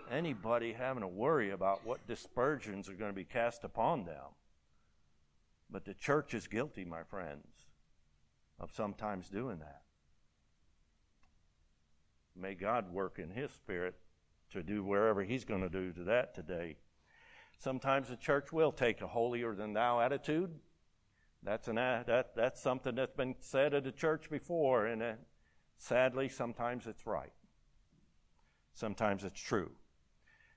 anybody 0.08 0.74
having 0.74 1.02
to 1.02 1.08
worry 1.08 1.50
about 1.50 1.84
what 1.84 2.06
dispersions 2.06 2.88
are 2.88 2.94
going 2.94 3.10
to 3.10 3.16
be 3.16 3.24
cast 3.24 3.64
upon 3.64 4.04
them. 4.04 4.34
But 5.70 5.84
the 5.84 5.94
church 5.94 6.34
is 6.34 6.46
guilty, 6.46 6.84
my 6.84 7.02
friends, 7.02 7.46
of 8.60 8.72
sometimes 8.72 9.28
doing 9.28 9.58
that. 9.58 9.82
May 12.36 12.54
God 12.54 12.92
work 12.92 13.18
in 13.18 13.30
His 13.30 13.50
Spirit 13.50 13.94
to 14.50 14.62
do 14.62 14.82
wherever 14.84 15.22
He's 15.22 15.44
going 15.44 15.62
to 15.62 15.68
do 15.68 15.92
to 15.92 16.04
that 16.04 16.34
today. 16.34 16.76
Sometimes 17.58 18.08
the 18.08 18.16
church 18.16 18.52
will 18.52 18.72
take 18.72 19.02
a 19.02 19.08
holier 19.08 19.54
than 19.54 19.72
thou 19.72 20.00
attitude. 20.00 20.50
That's, 21.42 21.68
an, 21.68 21.76
that, 21.76 22.34
that's 22.36 22.60
something 22.60 22.94
that's 22.94 23.16
been 23.16 23.36
said 23.40 23.74
at 23.74 23.84
the 23.84 23.92
church 23.92 24.30
before, 24.30 24.86
and 24.86 25.02
uh, 25.02 25.12
sadly, 25.76 26.28
sometimes 26.28 26.86
it's 26.86 27.06
right. 27.06 27.32
Sometimes 28.74 29.24
it's 29.24 29.40
true. 29.40 29.72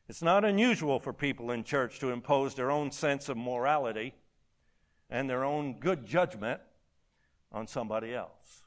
It's 0.07 0.21
not 0.21 0.43
unusual 0.43 0.99
for 0.99 1.13
people 1.13 1.51
in 1.51 1.63
church 1.63 1.99
to 1.99 2.11
impose 2.11 2.53
their 2.53 2.69
own 2.69 2.91
sense 2.91 3.29
of 3.29 3.37
morality 3.37 4.13
and 5.09 5.29
their 5.29 5.43
own 5.43 5.79
good 5.79 6.05
judgment 6.05 6.61
on 7.51 7.67
somebody 7.67 8.13
else. 8.13 8.63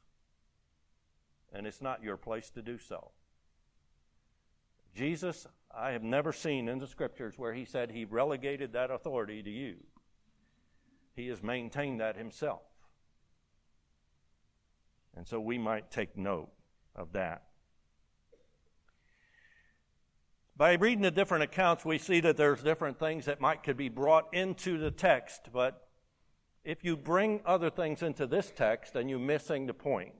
And 1.53 1.67
it's 1.67 1.81
not 1.81 2.03
your 2.03 2.17
place 2.17 2.51
to 2.51 2.63
do 2.63 2.79
so. 2.79 3.13
Jesus, 4.95 5.47
I 5.77 5.91
have 5.91 6.03
never 6.03 6.33
seen 6.33 6.69
in 6.69 6.79
the 6.79 6.87
scriptures 6.87 7.35
where 7.37 7.53
he 7.53 7.65
said 7.65 7.91
he 7.91 8.05
relegated 8.05 8.73
that 8.73 8.91
authority 8.91 9.43
to 9.43 9.51
you. 9.51 9.77
He 11.17 11.29
has 11.29 11.43
maintained 11.43 12.01
that 12.01 12.17
himself. 12.17 12.63
And 15.17 15.27
so 15.27 15.41
we 15.41 15.59
might 15.59 15.91
take 15.91 16.17
note 16.17 16.51
of 16.95 17.13
that. 17.13 17.45
By 20.57 20.75
reading 20.75 21.03
the 21.03 21.11
different 21.11 21.45
accounts, 21.45 21.85
we 21.85 21.99
see 21.99 22.21
that 22.21 22.37
there's 22.37 22.63
different 22.63 22.99
things 22.99 23.25
that 23.25 23.41
might 23.41 23.65
could 23.65 23.77
be 23.77 23.89
brought 23.89 24.33
into 24.33 24.79
the 24.79 24.93
text, 24.93 25.49
but 25.53 25.84
if 26.65 26.85
you 26.85 26.97
bring 26.97 27.41
other 27.45 27.71
things 27.71 28.03
into 28.03 28.27
this 28.27 28.53
text, 28.55 28.95
then 28.95 29.09
you're 29.09 29.19
missing 29.19 29.67
the 29.67 29.75
point. 29.75 30.15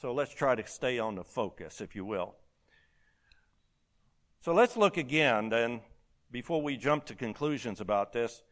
So 0.00 0.12
let's 0.12 0.34
try 0.34 0.54
to 0.54 0.66
stay 0.66 0.98
on 0.98 1.14
the 1.14 1.24
focus, 1.24 1.80
if 1.80 1.94
you 1.94 2.04
will. 2.04 2.34
So 4.40 4.52
let's 4.52 4.76
look 4.76 4.96
again 4.96 5.48
then, 5.48 5.80
before 6.30 6.62
we 6.62 6.76
jump 6.76 7.04
to 7.06 7.14
conclusions 7.14 7.80
about 7.80 8.12
this. 8.12 8.42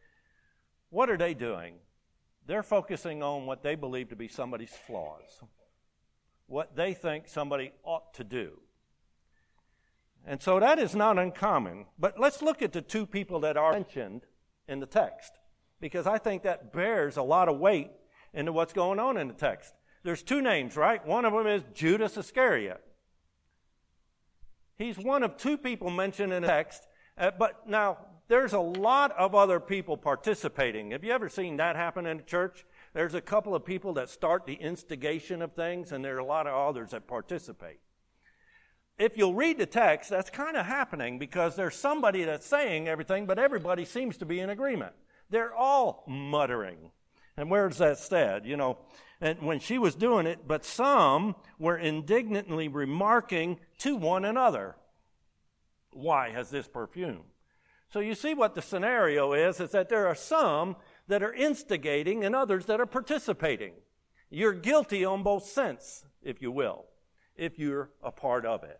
What 0.89 1.09
are 1.09 1.17
they 1.17 1.33
doing? 1.33 1.75
They're 2.45 2.63
focusing 2.63 3.21
on 3.21 3.45
what 3.45 3.63
they 3.63 3.75
believe 3.75 4.09
to 4.09 4.15
be 4.15 4.27
somebody's 4.27 4.71
flaws, 4.87 5.41
what 6.47 6.75
they 6.75 6.93
think 6.93 7.27
somebody 7.27 7.71
ought 7.83 8.13
to 8.15 8.23
do. 8.23 8.59
And 10.25 10.41
so 10.41 10.59
that 10.59 10.79
is 10.79 10.95
not 10.95 11.17
uncommon. 11.17 11.85
But 11.97 12.19
let's 12.19 12.41
look 12.41 12.61
at 12.61 12.73
the 12.73 12.81
two 12.81 13.05
people 13.05 13.39
that 13.41 13.57
are 13.57 13.73
mentioned 13.73 14.21
in 14.67 14.79
the 14.79 14.85
text, 14.85 15.33
because 15.81 16.07
I 16.07 16.17
think 16.17 16.43
that 16.43 16.71
bears 16.71 17.17
a 17.17 17.23
lot 17.23 17.49
of 17.49 17.59
weight 17.59 17.91
into 18.33 18.53
what's 18.53 18.71
going 18.71 18.99
on 18.99 19.17
in 19.17 19.27
the 19.27 19.33
text. 19.33 19.73
There's 20.03 20.23
two 20.23 20.41
names, 20.41 20.77
right? 20.77 21.05
One 21.05 21.25
of 21.25 21.33
them 21.33 21.47
is 21.47 21.63
Judas 21.73 22.15
Iscariot. 22.15 22.81
He's 24.77 24.97
one 24.97 25.23
of 25.23 25.35
two 25.35 25.57
people 25.57 25.89
mentioned 25.89 26.31
in 26.31 26.43
the 26.43 26.47
text, 26.47 26.87
uh, 27.17 27.31
but 27.37 27.67
now 27.67 27.97
there's 28.29 28.53
a 28.53 28.59
lot 28.59 29.11
of 29.11 29.35
other 29.35 29.59
people 29.59 29.97
participating. 29.97 30.91
Have 30.91 31.03
you 31.03 31.11
ever 31.11 31.27
seen 31.27 31.57
that 31.57 31.75
happen 31.75 32.05
in 32.05 32.19
a 32.19 32.23
church? 32.23 32.65
There's 32.93 33.13
a 33.13 33.21
couple 33.21 33.53
of 33.53 33.65
people 33.65 33.93
that 33.95 34.09
start 34.09 34.45
the 34.45 34.53
instigation 34.53 35.41
of 35.41 35.53
things, 35.53 35.91
and 35.91 36.03
there 36.03 36.15
are 36.15 36.19
a 36.19 36.25
lot 36.25 36.47
of 36.47 36.53
others 36.53 36.91
that 36.91 37.07
participate 37.07 37.79
if 39.01 39.17
you'll 39.17 39.33
read 39.33 39.57
the 39.57 39.65
text, 39.65 40.09
that's 40.09 40.29
kind 40.29 40.55
of 40.55 40.65
happening 40.65 41.17
because 41.17 41.55
there's 41.55 41.75
somebody 41.75 42.23
that's 42.23 42.45
saying 42.45 42.87
everything, 42.87 43.25
but 43.25 43.39
everybody 43.39 43.83
seems 43.83 44.15
to 44.17 44.25
be 44.25 44.39
in 44.39 44.49
agreement. 44.49 44.93
They're 45.31 45.53
all 45.53 46.03
muttering. 46.07 46.91
And 47.35 47.49
where's 47.49 47.79
that 47.79 47.97
said? 47.97 48.45
You 48.45 48.57
know, 48.57 48.77
and 49.19 49.41
when 49.41 49.59
she 49.59 49.79
was 49.79 49.95
doing 49.95 50.27
it, 50.27 50.47
but 50.47 50.63
some 50.63 51.35
were 51.57 51.77
indignantly 51.77 52.67
remarking 52.67 53.57
to 53.79 53.95
one 53.95 54.25
another, 54.25 54.75
Why 55.91 56.29
has 56.29 56.51
this 56.51 56.67
perfume? 56.67 57.23
So 57.89 57.99
you 57.99 58.13
see 58.13 58.35
what 58.35 58.53
the 58.53 58.61
scenario 58.61 59.33
is, 59.33 59.59
is 59.59 59.71
that 59.71 59.89
there 59.89 60.07
are 60.07 60.15
some 60.15 60.75
that 61.07 61.23
are 61.23 61.33
instigating 61.33 62.23
and 62.23 62.35
others 62.35 62.67
that 62.67 62.79
are 62.79 62.85
participating. 62.85 63.73
You're 64.29 64.53
guilty 64.53 65.03
on 65.03 65.23
both 65.23 65.45
sense, 65.45 66.05
if 66.21 66.41
you 66.41 66.51
will 66.51 66.85
if 67.41 67.57
you're 67.57 67.89
a 68.03 68.11
part 68.11 68.45
of 68.45 68.63
it. 68.63 68.79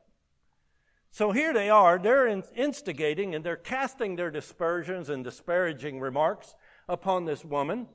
So 1.12 1.32
here 1.32 1.54
they 1.54 1.70
are, 1.70 2.00
they're 2.00 2.28
instigating 2.56 3.36
and 3.36 3.44
they're 3.44 3.58
casting 3.58 4.16
their 4.16 4.32
dispersions 4.32 5.10
and 5.10 5.24
disparaging 5.24 6.00
remarks 6.00 6.56
upon 6.88 7.26
this 7.26 7.44
woman. 7.44 7.88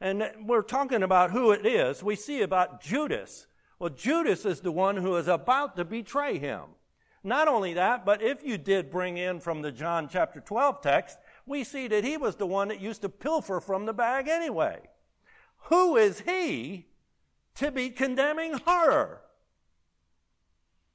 And 0.00 0.24
we're 0.46 0.62
talking 0.62 1.02
about 1.02 1.30
who 1.30 1.52
it 1.52 1.66
is. 1.66 2.02
We 2.02 2.16
see 2.16 2.40
about 2.40 2.82
Judas. 2.82 3.46
Well, 3.78 3.90
Judas 3.90 4.46
is 4.46 4.60
the 4.60 4.72
one 4.72 4.96
who 4.96 5.16
is 5.16 5.28
about 5.28 5.76
to 5.76 5.84
betray 5.84 6.38
him. 6.38 6.62
Not 7.22 7.46
only 7.46 7.74
that, 7.74 8.04
but 8.04 8.22
if 8.22 8.42
you 8.42 8.58
did 8.58 8.90
bring 8.90 9.16
in 9.16 9.38
from 9.38 9.62
the 9.62 9.70
John 9.70 10.08
chapter 10.08 10.40
12 10.40 10.80
text, 10.80 11.18
we 11.46 11.64
see 11.64 11.88
that 11.88 12.04
he 12.04 12.16
was 12.16 12.36
the 12.36 12.46
one 12.46 12.68
that 12.68 12.80
used 12.80 13.02
to 13.02 13.08
pilfer 13.08 13.60
from 13.60 13.86
the 13.86 13.92
bag 13.92 14.28
anyway. 14.28 14.80
Who 15.66 15.96
is 15.96 16.20
he 16.20 16.86
to 17.56 17.70
be 17.70 17.90
condemning 17.90 18.58
her? 18.66 19.20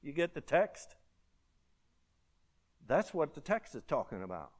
You 0.02 0.12
get 0.12 0.34
the 0.34 0.40
text? 0.40 0.96
That's 2.88 3.12
what 3.12 3.34
the 3.34 3.40
text 3.40 3.74
is 3.74 3.84
talking 3.86 4.22
about. 4.22 4.50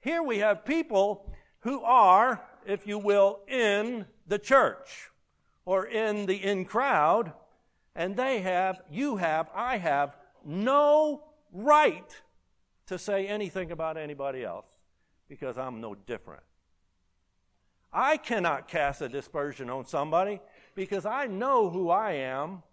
Here 0.00 0.22
we 0.22 0.38
have 0.40 0.66
people 0.66 1.32
who 1.60 1.80
are, 1.82 2.44
if 2.66 2.86
you 2.86 2.98
will, 2.98 3.40
in 3.48 4.04
the 4.26 4.38
church 4.38 5.10
or 5.64 5.86
in 5.86 6.26
the 6.26 6.34
in 6.34 6.66
crowd, 6.66 7.32
and 7.94 8.16
they 8.16 8.40
have, 8.40 8.82
you 8.90 9.16
have, 9.16 9.48
I 9.54 9.78
have 9.78 10.16
no 10.44 11.22
right 11.52 12.20
to 12.86 12.98
say 12.98 13.26
anything 13.26 13.70
about 13.70 13.96
anybody 13.96 14.44
else 14.44 14.66
because 15.28 15.56
I'm 15.56 15.80
no 15.80 15.94
different. 15.94 16.42
I 17.92 18.16
cannot 18.16 18.66
cast 18.66 19.00
a 19.00 19.08
dispersion 19.08 19.70
on 19.70 19.86
somebody 19.86 20.40
because 20.74 21.06
I 21.06 21.26
know 21.26 21.70
who 21.70 21.88
I 21.88 22.12
am 22.12 22.64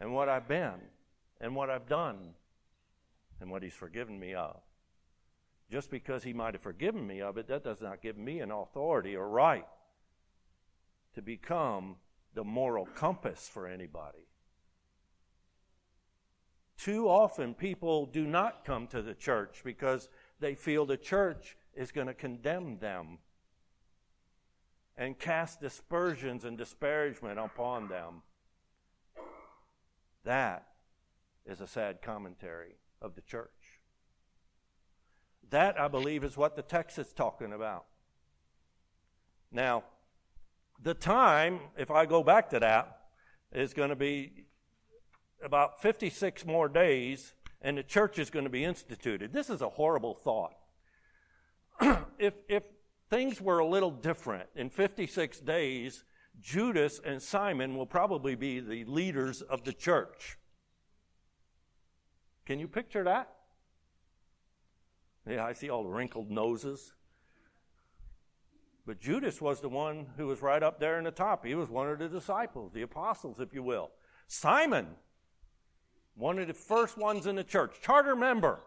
and 0.00 0.14
what 0.14 0.30
I've 0.30 0.48
been 0.48 0.80
and 1.40 1.54
what 1.54 1.68
I've 1.68 1.86
done 1.86 2.34
and 3.40 3.50
what 3.50 3.62
He's 3.62 3.74
forgiven 3.74 4.18
me 4.18 4.34
of. 4.34 4.60
Just 5.70 5.90
because 5.90 6.24
He 6.24 6.32
might 6.32 6.54
have 6.54 6.62
forgiven 6.62 7.06
me 7.06 7.20
of 7.20 7.38
it, 7.38 7.48
that 7.48 7.64
does 7.64 7.80
not 7.80 8.02
give 8.02 8.16
me 8.16 8.40
an 8.40 8.50
authority 8.50 9.16
or 9.16 9.28
right 9.28 9.66
to 11.14 11.22
become 11.22 11.96
the 12.34 12.44
moral 12.44 12.86
compass 12.86 13.48
for 13.48 13.66
anybody. 13.66 14.26
Too 16.76 17.08
often, 17.08 17.54
people 17.54 18.06
do 18.06 18.26
not 18.26 18.64
come 18.64 18.86
to 18.88 19.02
the 19.02 19.14
church 19.14 19.60
because 19.64 20.08
they 20.38 20.54
feel 20.54 20.86
the 20.86 20.96
church 20.96 21.56
is 21.74 21.92
going 21.92 22.06
to 22.06 22.14
condemn 22.14 22.78
them 22.78 23.18
and 24.96 25.18
cast 25.18 25.60
dispersions 25.60 26.44
and 26.44 26.56
disparagement 26.56 27.38
upon 27.38 27.88
them. 27.88 28.22
That 30.24 30.66
is 31.44 31.60
a 31.60 31.66
sad 31.66 32.02
commentary 32.02 32.76
of 33.02 33.14
the 33.14 33.22
church. 33.22 33.50
That, 35.50 35.80
I 35.80 35.88
believe, 35.88 36.24
is 36.24 36.36
what 36.36 36.56
the 36.56 36.62
text 36.62 36.98
is 36.98 37.12
talking 37.12 37.52
about. 37.52 37.86
Now, 39.50 39.84
the 40.82 40.94
time, 40.94 41.60
if 41.76 41.90
I 41.90 42.06
go 42.06 42.22
back 42.22 42.50
to 42.50 42.60
that, 42.60 43.00
is 43.52 43.74
going 43.74 43.90
to 43.90 43.96
be 43.96 44.44
about 45.42 45.82
56 45.82 46.46
more 46.46 46.68
days, 46.68 47.34
and 47.60 47.76
the 47.76 47.82
church 47.82 48.18
is 48.18 48.30
going 48.30 48.44
to 48.44 48.50
be 48.50 48.64
instituted. 48.64 49.32
This 49.32 49.50
is 49.50 49.60
a 49.60 49.68
horrible 49.68 50.14
thought. 50.14 50.54
if, 52.18 52.34
if 52.48 52.62
things 53.08 53.40
were 53.40 53.58
a 53.58 53.66
little 53.66 53.90
different, 53.90 54.48
in 54.54 54.70
56 54.70 55.40
days, 55.40 56.04
Judas 56.40 57.00
and 57.04 57.20
Simon 57.20 57.76
will 57.76 57.86
probably 57.86 58.34
be 58.34 58.60
the 58.60 58.84
leaders 58.84 59.42
of 59.42 59.64
the 59.64 59.72
church. 59.72 60.38
Can 62.50 62.58
you 62.58 62.66
picture 62.66 63.04
that? 63.04 63.28
Yeah, 65.24 65.44
I 65.44 65.52
see 65.52 65.70
all 65.70 65.84
the 65.84 65.88
wrinkled 65.88 66.32
noses. 66.32 66.94
But 68.84 69.00
Judas 69.00 69.40
was 69.40 69.60
the 69.60 69.68
one 69.68 70.08
who 70.16 70.26
was 70.26 70.42
right 70.42 70.60
up 70.60 70.80
there 70.80 70.98
in 70.98 71.04
the 71.04 71.12
top. 71.12 71.46
He 71.46 71.54
was 71.54 71.68
one 71.68 71.88
of 71.88 72.00
the 72.00 72.08
disciples, 72.08 72.72
the 72.72 72.82
apostles, 72.82 73.38
if 73.38 73.54
you 73.54 73.62
will. 73.62 73.92
Simon, 74.26 74.88
one 76.16 76.40
of 76.40 76.48
the 76.48 76.54
first 76.54 76.98
ones 76.98 77.28
in 77.28 77.36
the 77.36 77.44
church, 77.44 77.76
charter 77.80 78.16
member. 78.16 78.58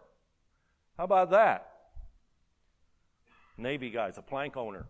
How 0.96 1.04
about 1.04 1.28
that? 1.32 1.70
Navy 3.58 3.90
guy's 3.90 4.16
a 4.16 4.22
plank 4.22 4.56
owner. 4.56 4.86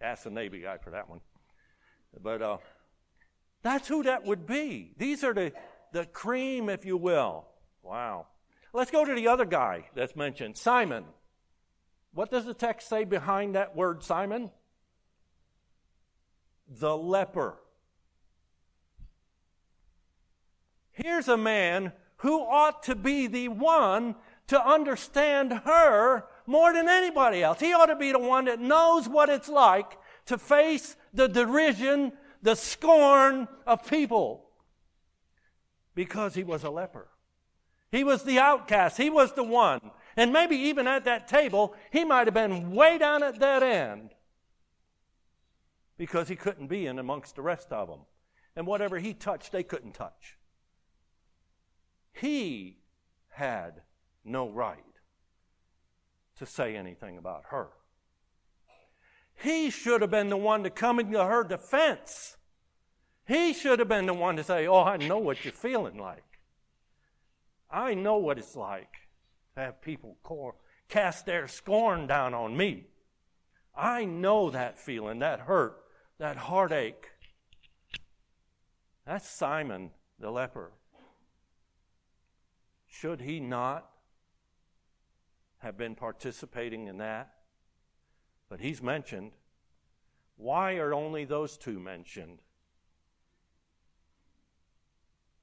Ask 0.00 0.22
the 0.22 0.30
Navy 0.30 0.60
guy 0.60 0.78
for 0.78 0.90
that 0.90 1.10
one. 1.10 1.22
But 2.22 2.40
uh, 2.40 2.58
that's 3.64 3.88
who 3.88 4.04
that 4.04 4.24
would 4.24 4.46
be. 4.46 4.92
These 4.96 5.24
are 5.24 5.34
the, 5.34 5.52
the 5.92 6.04
cream, 6.06 6.68
if 6.68 6.84
you 6.84 6.96
will. 6.96 7.46
Wow. 7.82 8.26
Let's 8.72 8.90
go 8.90 9.04
to 9.04 9.14
the 9.14 9.28
other 9.28 9.44
guy 9.44 9.88
that's 9.94 10.16
mentioned, 10.16 10.56
Simon. 10.56 11.04
What 12.12 12.30
does 12.30 12.44
the 12.44 12.54
text 12.54 12.88
say 12.88 13.04
behind 13.04 13.54
that 13.54 13.76
word, 13.76 14.02
Simon? 14.02 14.50
The 16.68 16.96
leper. 16.96 17.56
Here's 20.92 21.28
a 21.28 21.36
man 21.36 21.92
who 22.18 22.40
ought 22.40 22.82
to 22.84 22.94
be 22.94 23.26
the 23.26 23.48
one 23.48 24.14
to 24.48 24.60
understand 24.60 25.52
her 25.64 26.24
more 26.46 26.72
than 26.72 26.88
anybody 26.88 27.42
else. 27.42 27.60
He 27.60 27.72
ought 27.72 27.86
to 27.86 27.96
be 27.96 28.12
the 28.12 28.18
one 28.18 28.46
that 28.46 28.60
knows 28.60 29.08
what 29.08 29.28
it's 29.28 29.48
like 29.48 29.98
to 30.26 30.38
face 30.38 30.96
the 31.12 31.28
derision, 31.28 32.12
the 32.42 32.54
scorn 32.54 33.48
of 33.66 33.86
people 33.86 34.45
because 35.96 36.34
he 36.34 36.44
was 36.44 36.62
a 36.62 36.70
leper. 36.70 37.08
He 37.90 38.04
was 38.04 38.22
the 38.22 38.38
outcast. 38.38 38.98
He 38.98 39.10
was 39.10 39.32
the 39.32 39.42
one. 39.42 39.80
And 40.16 40.32
maybe 40.32 40.54
even 40.54 40.86
at 40.86 41.04
that 41.06 41.26
table, 41.26 41.74
he 41.90 42.04
might 42.04 42.28
have 42.28 42.34
been 42.34 42.70
way 42.70 42.98
down 42.98 43.24
at 43.24 43.40
that 43.40 43.64
end 43.64 44.10
because 45.96 46.28
he 46.28 46.36
couldn't 46.36 46.68
be 46.68 46.86
in 46.86 46.98
amongst 46.98 47.34
the 47.34 47.42
rest 47.42 47.72
of 47.72 47.88
them. 47.88 48.00
And 48.54 48.66
whatever 48.66 48.98
he 48.98 49.14
touched, 49.14 49.50
they 49.50 49.62
couldn't 49.62 49.94
touch. 49.94 50.36
He 52.12 52.78
had 53.30 53.82
no 54.24 54.48
right 54.48 54.78
to 56.36 56.46
say 56.46 56.76
anything 56.76 57.16
about 57.16 57.44
her. 57.48 57.68
He 59.34 59.70
should 59.70 60.02
have 60.02 60.10
been 60.10 60.28
the 60.28 60.36
one 60.36 60.62
to 60.62 60.70
come 60.70 60.98
into 60.98 61.22
her 61.22 61.44
defense. 61.44 62.35
He 63.26 63.52
should 63.52 63.80
have 63.80 63.88
been 63.88 64.06
the 64.06 64.14
one 64.14 64.36
to 64.36 64.44
say, 64.44 64.66
Oh, 64.66 64.82
I 64.82 64.96
know 64.96 65.18
what 65.18 65.44
you're 65.44 65.52
feeling 65.52 65.98
like. 65.98 66.22
I 67.70 67.94
know 67.94 68.16
what 68.16 68.38
it's 68.38 68.54
like 68.54 68.92
to 69.54 69.60
have 69.62 69.82
people 69.82 70.16
cast 70.88 71.26
their 71.26 71.48
scorn 71.48 72.06
down 72.06 72.34
on 72.34 72.56
me. 72.56 72.86
I 73.74 74.04
know 74.04 74.50
that 74.50 74.78
feeling, 74.78 75.18
that 75.18 75.40
hurt, 75.40 75.76
that 76.18 76.36
heartache. 76.36 77.10
That's 79.04 79.28
Simon 79.28 79.90
the 80.18 80.30
leper. 80.30 80.72
Should 82.86 83.20
he 83.20 83.40
not 83.40 83.90
have 85.58 85.76
been 85.76 85.94
participating 85.94 86.86
in 86.86 86.98
that? 86.98 87.32
But 88.48 88.60
he's 88.60 88.80
mentioned. 88.80 89.32
Why 90.36 90.76
are 90.76 90.94
only 90.94 91.24
those 91.24 91.56
two 91.56 91.78
mentioned? 91.78 92.38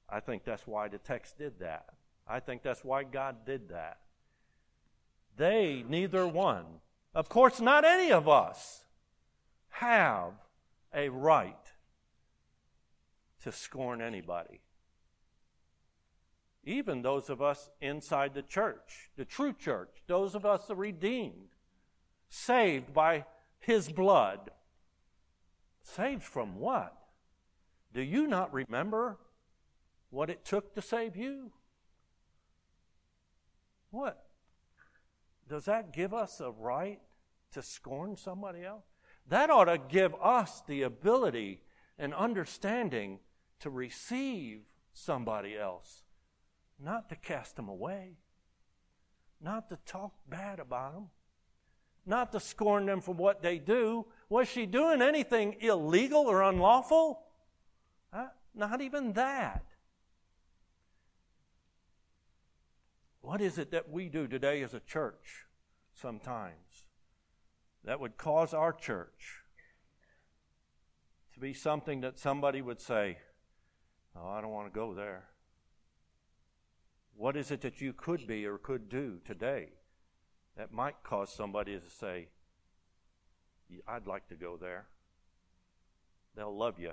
I 0.08 0.20
think 0.20 0.44
that's 0.44 0.66
why 0.66 0.88
the 0.88 0.98
text 0.98 1.38
did 1.38 1.58
that. 1.60 1.86
I 2.26 2.40
think 2.40 2.62
that's 2.62 2.84
why 2.84 3.04
God 3.04 3.44
did 3.44 3.68
that. 3.68 3.98
They, 5.36 5.84
neither 5.88 6.26
one, 6.26 6.64
of 7.14 7.28
course, 7.28 7.60
not 7.60 7.84
any 7.84 8.12
of 8.12 8.28
us, 8.28 8.84
have 9.70 10.32
a 10.94 11.08
right 11.08 11.72
to 13.42 13.52
scorn 13.52 14.00
anybody. 14.00 14.60
Even 16.64 17.02
those 17.02 17.28
of 17.28 17.42
us 17.42 17.68
inside 17.80 18.32
the 18.32 18.42
church, 18.42 19.10
the 19.16 19.24
true 19.24 19.52
church, 19.52 19.90
those 20.06 20.34
of 20.34 20.46
us 20.46 20.66
the 20.66 20.74
redeemed, 20.74 21.50
saved 22.30 22.94
by 22.94 23.26
His 23.58 23.90
blood. 23.90 24.50
Saved 25.82 26.22
from 26.22 26.58
what? 26.58 26.96
Do 27.92 28.02
you 28.02 28.26
not 28.26 28.52
remember 28.52 29.18
what 30.14 30.30
it 30.30 30.44
took 30.44 30.74
to 30.74 30.80
save 30.80 31.16
you? 31.16 31.50
What? 33.90 34.24
Does 35.48 35.64
that 35.64 35.92
give 35.92 36.14
us 36.14 36.40
a 36.40 36.50
right 36.50 37.00
to 37.52 37.62
scorn 37.62 38.16
somebody 38.16 38.64
else? 38.64 38.84
That 39.28 39.50
ought 39.50 39.64
to 39.64 39.78
give 39.78 40.14
us 40.22 40.62
the 40.66 40.82
ability 40.82 41.62
and 41.98 42.14
understanding 42.14 43.18
to 43.60 43.70
receive 43.70 44.60
somebody 44.92 45.56
else, 45.56 46.04
not 46.78 47.08
to 47.08 47.16
cast 47.16 47.56
them 47.56 47.68
away, 47.68 48.18
not 49.40 49.68
to 49.70 49.78
talk 49.84 50.14
bad 50.28 50.60
about 50.60 50.94
them, 50.94 51.06
not 52.06 52.32
to 52.32 52.40
scorn 52.40 52.86
them 52.86 53.00
for 53.00 53.14
what 53.14 53.42
they 53.42 53.58
do. 53.58 54.06
Was 54.28 54.48
she 54.48 54.66
doing 54.66 55.02
anything 55.02 55.56
illegal 55.60 56.26
or 56.26 56.42
unlawful? 56.42 57.20
Uh, 58.12 58.26
not 58.54 58.80
even 58.80 59.14
that. 59.14 59.64
What 63.24 63.40
is 63.40 63.56
it 63.56 63.70
that 63.70 63.90
we 63.90 64.10
do 64.10 64.28
today 64.28 64.62
as 64.62 64.74
a 64.74 64.80
church 64.80 65.46
sometimes 65.94 66.84
that 67.82 67.98
would 67.98 68.18
cause 68.18 68.52
our 68.52 68.70
church 68.70 69.40
to 71.32 71.40
be 71.40 71.54
something 71.54 72.02
that 72.02 72.18
somebody 72.18 72.60
would 72.60 72.82
say, 72.82 73.16
Oh, 74.14 74.28
I 74.28 74.42
don't 74.42 74.50
want 74.50 74.70
to 74.70 74.78
go 74.78 74.92
there? 74.92 75.24
What 77.16 77.34
is 77.34 77.50
it 77.50 77.62
that 77.62 77.80
you 77.80 77.94
could 77.94 78.26
be 78.26 78.44
or 78.44 78.58
could 78.58 78.90
do 78.90 79.20
today 79.24 79.70
that 80.58 80.70
might 80.70 81.02
cause 81.02 81.32
somebody 81.32 81.78
to 81.78 81.88
say, 81.88 82.28
I'd 83.88 84.06
like 84.06 84.28
to 84.28 84.34
go 84.34 84.58
there? 84.58 84.88
They'll 86.36 86.54
love 86.54 86.78
you. 86.78 86.92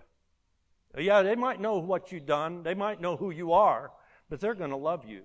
Yeah, 0.98 1.24
they 1.24 1.36
might 1.36 1.60
know 1.60 1.78
what 1.80 2.13
you've 2.13 2.26
done, 2.26 2.63
they 2.63 2.74
might 2.74 3.02
know 3.02 3.17
who 3.17 3.32
you 3.32 3.52
are, 3.52 3.91
but 4.30 4.39
they're 4.39 4.56
going 4.56 4.70
to 4.70 4.78
love 4.78 5.04
you. 5.06 5.24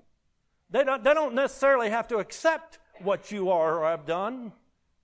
They 0.70 0.84
don't, 0.84 1.04
they 1.04 1.14
don't 1.14 1.34
necessarily 1.34 1.90
have 1.90 2.08
to 2.08 2.18
accept 2.18 2.78
what 3.00 3.30
you 3.30 3.50
are 3.50 3.78
or 3.80 3.88
have 3.88 4.06
done, 4.06 4.52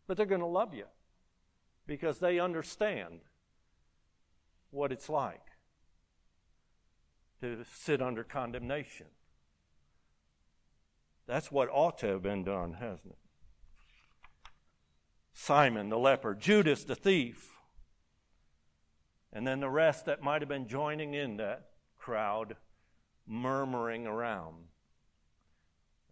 but 0.07 0.16
they're 0.16 0.27
going 0.27 0.40
to 0.40 0.46
love 0.46 0.75
you 0.75 0.87
because 1.87 2.18
they 2.18 2.38
understand 2.38 3.20
what 4.70 4.92
it's 4.92 5.09
like 5.09 5.40
to 7.40 7.64
sit 7.75 8.01
under 8.01 8.25
condemnation. 8.25 9.07
That's 11.27 11.53
what 11.53 11.68
ought 11.70 11.98
to 11.98 12.07
have 12.07 12.22
been 12.22 12.44
done, 12.44 12.75
hasn't 12.75 13.12
it? 13.12 13.18
Simon 15.33 15.88
the 15.88 15.98
leper, 15.98 16.35
Judas 16.35 16.85
the 16.85 16.94
thief, 16.94 17.59
and 19.33 19.46
then 19.46 19.61
the 19.61 19.70
rest 19.70 20.07
that 20.07 20.22
might 20.22 20.42
have 20.42 20.48
been 20.48 20.68
joining 20.68 21.14
in 21.14 21.38
that 21.38 21.70
crowd, 21.98 22.57
murmuring 23.27 24.07
around. 24.07 24.66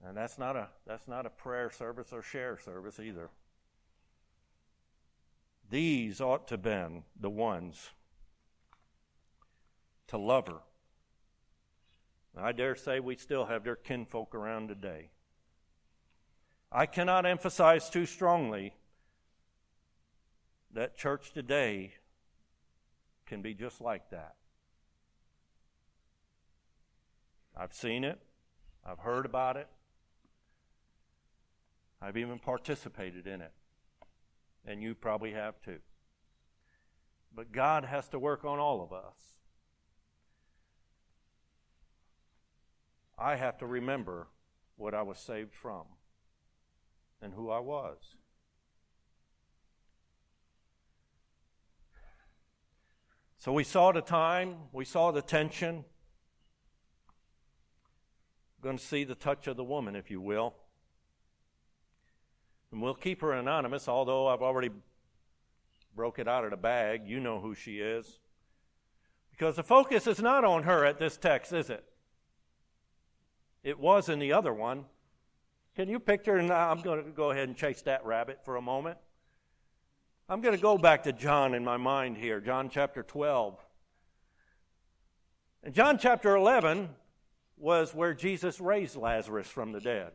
And 0.07 0.17
that's 0.17 0.39
not 0.39 0.57
a 0.57 0.69
that's 0.87 1.07
not 1.07 1.27
a 1.27 1.31
prayer 1.31 1.71
service 1.71 2.13
or 2.13 2.23
share 2.23 2.59
service 2.59 2.99
either. 2.99 3.31
These 5.69 6.21
ought 6.21 6.49
to 6.49 6.55
have 6.55 6.63
been 6.63 7.05
the 7.19 7.31
ones 7.31 7.91
to 10.09 10.19
love 10.19 10.49
her. 10.49 10.61
I 12.37 12.53
dare 12.53 12.75
say 12.75 13.01
we 13.01 13.17
still 13.17 13.47
have 13.47 13.65
their 13.65 13.77
kinfolk 13.77 14.35
around 14.35 14.69
today. 14.69 15.11
I 16.73 16.87
cannot 16.87 17.27
emphasize 17.27 17.91
too 17.91 18.07
strongly 18.07 18.75
that 20.73 20.97
church 20.97 21.33
today 21.33 21.95
can 23.27 23.43
be 23.43 23.55
just 23.55 23.81
like 23.81 24.11
that. 24.11 24.37
I've 27.57 27.75
seen 27.75 28.05
it, 28.05 28.21
I've 28.85 29.01
heard 29.01 29.27
about 29.27 29.57
it, 29.57 29.69
I've 32.03 32.17
even 32.17 32.39
participated 32.39 33.27
in 33.27 33.41
it. 33.41 33.53
And 34.65 34.83
you 34.83 34.95
probably 34.95 35.33
have 35.33 35.61
too. 35.63 35.79
But 37.35 37.53
God 37.53 37.85
has 37.85 38.09
to 38.09 38.19
work 38.19 38.45
on 38.45 38.59
all 38.59 38.83
of 38.83 38.93
us. 38.93 39.39
I 43.19 43.37
have 43.37 43.59
to 43.59 43.67
remember 43.67 44.29
what 44.77 44.95
I 44.95 45.03
was 45.03 45.19
saved 45.19 45.55
from 45.55 45.85
and 47.21 47.35
who 47.35 47.51
I 47.51 47.59
was. 47.59 47.99
So 53.37 53.53
we 53.53 53.65
saw 53.65 53.93
the 53.93 54.03
time, 54.03 54.57
we 54.73 54.85
saw 54.85 55.13
the 55.13 55.23
tension. 55.23 55.85
Going 58.61 58.77
to 58.77 58.85
see 58.85 59.05
the 59.05 59.15
touch 59.15 59.47
of 59.47 59.57
the 59.57 59.65
woman, 59.65 59.97
if 59.97 60.11
you 60.11 60.21
will. 60.21 60.55
And 62.73 62.81
we'll 62.81 62.95
keep 62.95 63.21
her 63.21 63.33
anonymous, 63.33 63.89
although 63.89 64.29
I've 64.29 64.43
already 64.43 64.71
broke 65.95 66.19
it 66.19 66.29
out 66.29 66.45
of 66.45 66.51
the 66.51 66.57
bag. 66.57 67.07
You 67.07 67.21
know 67.21 67.41
who 67.41 67.55
she 67.55 67.79
is. 67.79 68.19
Because 69.31 69.57
the 69.57 69.63
focus 69.63 70.07
is 70.07 70.21
not 70.21 70.45
on 70.45 70.65
her 70.65 70.85
at 70.85 70.99
this 70.99 71.17
text, 71.17 71.53
is 71.53 71.71
it? 71.71 71.85
It 73.63 73.79
was 73.79 74.09
in 74.09 74.19
the 74.19 74.33
other 74.33 74.53
one. 74.53 74.85
Can 75.75 75.89
you 75.89 75.99
picture? 75.99 76.37
And 76.37 76.51
I'm 76.51 76.81
going 76.81 77.05
to 77.05 77.11
go 77.11 77.31
ahead 77.31 77.49
and 77.49 77.57
chase 77.57 77.83
that 77.83 78.05
rabbit 78.05 78.45
for 78.45 78.57
a 78.57 78.63
moment. 78.63 78.99
I'm 80.29 80.41
going 80.41 80.55
to 80.55 80.63
go 80.63 80.79
back 80.79 81.03
to 81.05 81.13
John 81.13 81.55
in 81.55 81.65
my 81.65 81.77
mind 81.77 82.17
here, 82.17 82.41
John 82.41 82.71
chapter 82.71 83.03
12. 83.03 83.59
And 85.65 85.75
John 85.75 85.99
chapter 85.99 86.37
11 86.37 86.91
was 87.57 87.95
where 87.95 88.15
Jesus 88.15 88.61
raised 88.61 88.97
Lazarus 88.97 89.49
from 89.49 89.73
the 89.73 89.81
dead. 89.81 90.13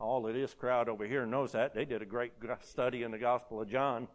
All 0.00 0.26
of 0.26 0.34
this 0.34 0.54
crowd 0.54 0.88
over 0.88 1.06
here 1.06 1.26
knows 1.26 1.52
that. 1.52 1.74
They 1.74 1.84
did 1.84 2.02
a 2.02 2.06
great 2.06 2.32
study 2.62 3.02
in 3.02 3.10
the 3.10 3.18
Gospel 3.18 3.60
of 3.60 3.68
John. 3.68 4.06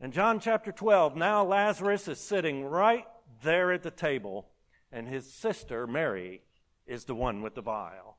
In 0.00 0.10
John 0.10 0.40
chapter 0.40 0.72
12, 0.72 1.14
now 1.14 1.44
Lazarus 1.44 2.08
is 2.08 2.18
sitting 2.18 2.64
right 2.64 3.06
there 3.42 3.70
at 3.70 3.82
the 3.82 3.90
table, 3.90 4.48
and 4.90 5.06
his 5.06 5.32
sister, 5.32 5.86
Mary, 5.86 6.42
is 6.86 7.04
the 7.04 7.14
one 7.14 7.42
with 7.42 7.54
the 7.54 7.60
vial. 7.60 8.16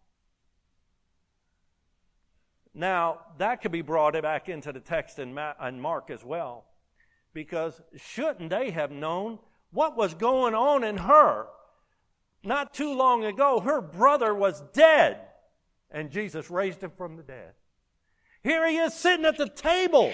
Now, 2.73 3.19
that 3.37 3.61
could 3.61 3.73
be 3.73 3.81
brought 3.81 4.13
back 4.21 4.47
into 4.47 4.71
the 4.71 4.79
text 4.79 5.19
in, 5.19 5.33
Mark 5.33 6.09
as 6.09 6.23
well, 6.23 6.63
because 7.33 7.81
shouldn't 7.97 8.51
they 8.51 8.71
have 8.71 8.91
known 8.91 9.39
what 9.71 9.97
was 9.97 10.13
going 10.13 10.53
on 10.53 10.85
in 10.85 10.95
her? 10.95 11.47
Not 12.43 12.73
too 12.73 12.93
long 12.93 13.25
ago, 13.25 13.59
her 13.59 13.81
brother 13.81 14.33
was 14.33 14.63
dead, 14.73 15.19
and 15.91 16.09
Jesus 16.09 16.49
raised 16.49 16.81
him 16.81 16.91
from 16.97 17.17
the 17.17 17.23
dead. 17.23 17.53
Here 18.43 18.67
he 18.67 18.77
is 18.77 18.93
sitting 18.93 19.25
at 19.25 19.37
the 19.37 19.49
table, 19.49 20.11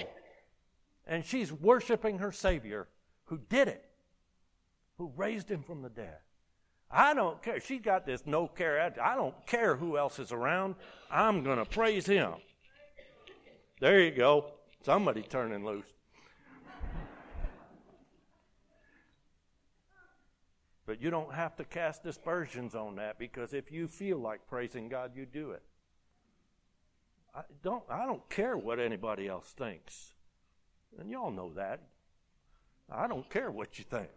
and 1.05 1.23
she's 1.23 1.51
worshiping 1.51 2.19
her 2.19 2.31
Savior 2.31 2.87
who 3.25 3.39
did 3.49 3.67
it, 3.67 3.85
who 4.97 5.11
raised 5.15 5.49
him 5.49 5.63
from 5.63 5.81
the 5.81 5.89
dead. 5.89 6.17
I 6.89 7.13
don't 7.13 7.41
care. 7.41 7.59
She's 7.59 7.81
got 7.81 8.05
this 8.05 8.23
no 8.25 8.47
care 8.47 8.79
attitude. 8.79 9.03
I 9.03 9.15
don't 9.15 9.35
care 9.45 9.75
who 9.75 9.97
else 9.97 10.19
is 10.19 10.31
around. 10.31 10.75
I'm 11.11 11.43
going 11.43 11.57
to 11.57 11.65
praise 11.65 12.05
him. 12.05 12.33
There 13.79 13.99
you 13.99 14.11
go. 14.11 14.53
Somebody 14.83 15.21
turning 15.21 15.65
loose. 15.65 15.85
But 20.87 21.01
you 21.01 21.11
don't 21.11 21.33
have 21.33 21.55
to 21.57 21.65
cast 21.65 22.01
dispersions 22.01 22.73
on 22.73 22.95
that 22.95 23.19
because 23.19 23.53
if 23.53 23.71
you 23.73 23.89
feel 23.89 24.17
like 24.19 24.47
praising 24.47 24.87
God, 24.87 25.11
you 25.13 25.25
do 25.25 25.51
it. 25.51 25.61
I 27.35 27.41
don't, 27.61 27.83
I 27.89 28.05
don't 28.05 28.27
care 28.29 28.55
what 28.55 28.79
anybody 28.79 29.27
else 29.27 29.53
thinks. 29.55 30.13
And 30.97 31.11
y'all 31.11 31.29
know 31.29 31.51
that. 31.55 31.81
I 32.89 33.05
don't 33.07 33.29
care 33.29 33.51
what 33.51 33.77
you 33.77 33.83
think. 33.83 34.07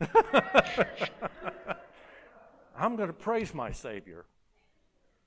I'm 2.78 2.94
going 2.94 3.08
to 3.08 3.14
praise 3.14 3.52
my 3.52 3.72
Savior. 3.72 4.26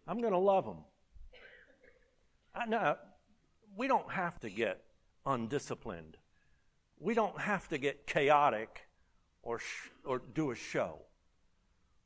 I'm 0.07 0.21
going 0.21 0.31
to 0.31 0.39
love 0.39 0.63
him. 0.65 0.77
I, 2.55 2.65
no, 2.67 2.95
we 3.75 3.89
don't 3.89 4.09
have 4.11 4.39
to 4.39 4.49
get 4.49 4.81
undisciplined. 5.25 6.15
We 6.99 7.13
don't 7.13 7.39
have 7.39 7.67
to 7.69 7.77
get 7.77 8.05
chaotic 8.05 8.81
or, 9.41 9.59
sh- 9.59 9.89
or 10.05 10.21
do 10.33 10.51
a 10.51 10.55
show. 10.55 10.99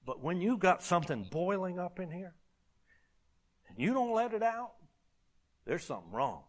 But 0.05 0.21
when 0.21 0.41
you've 0.41 0.59
got 0.59 0.83
something 0.83 1.27
boiling 1.31 1.79
up 1.79 1.99
in 1.99 2.11
here 2.11 2.35
and 3.69 3.79
you 3.79 3.93
don't 3.93 4.13
let 4.13 4.33
it 4.33 4.43
out, 4.43 4.73
there's 5.65 5.83
something 5.83 6.11
wrong. 6.11 6.43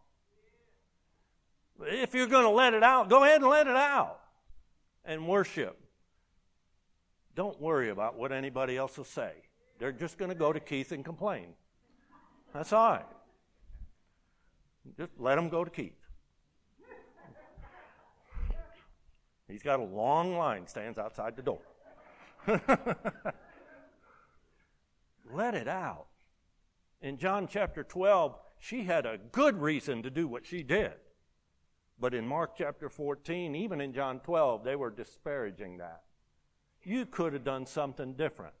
If 1.81 2.13
you're 2.13 2.27
going 2.27 2.43
to 2.43 2.49
let 2.51 2.73
it 2.73 2.83
out, 2.83 3.09
go 3.09 3.23
ahead 3.23 3.41
and 3.41 3.49
let 3.49 3.67
it 3.67 3.75
out 3.75 4.19
and 5.03 5.27
worship. 5.27 5.77
Don't 7.35 7.59
worry 7.59 7.89
about 7.89 8.17
what 8.17 8.31
anybody 8.31 8.77
else 8.77 8.97
will 8.97 9.05
say. 9.05 9.31
They're 9.79 9.91
just 9.91 10.17
going 10.17 10.29
to 10.29 10.35
go 10.35 10.53
to 10.53 10.59
Keith 10.59 10.91
and 10.91 11.03
complain. 11.03 11.47
That's 12.53 12.71
all 12.71 12.91
right. 12.91 13.05
Just 14.97 15.11
let 15.17 15.35
them 15.35 15.49
go 15.49 15.63
to 15.63 15.69
Keith. 15.71 16.04
He's 19.47 19.63
got 19.63 19.79
a 19.79 19.83
long 19.83 20.37
line, 20.37 20.67
stands 20.67 20.97
outside 20.97 21.35
the 21.35 21.43
door. 21.43 21.61
let 25.31 25.55
it 25.55 25.67
out. 25.67 26.07
In 27.01 27.17
John 27.17 27.47
chapter 27.47 27.83
12, 27.83 28.35
she 28.59 28.83
had 28.83 29.05
a 29.05 29.19
good 29.31 29.61
reason 29.61 30.01
to 30.03 30.09
do 30.09 30.27
what 30.27 30.45
she 30.45 30.63
did. 30.63 30.93
But 31.99 32.13
in 32.13 32.27
Mark 32.27 32.55
chapter 32.57 32.89
14, 32.89 33.55
even 33.55 33.79
in 33.79 33.93
John 33.93 34.19
12, 34.19 34.63
they 34.63 34.75
were 34.75 34.89
disparaging 34.89 35.77
that. 35.77 36.01
You 36.83 37.05
could 37.05 37.33
have 37.33 37.43
done 37.43 37.65
something 37.65 38.13
different. 38.13 38.53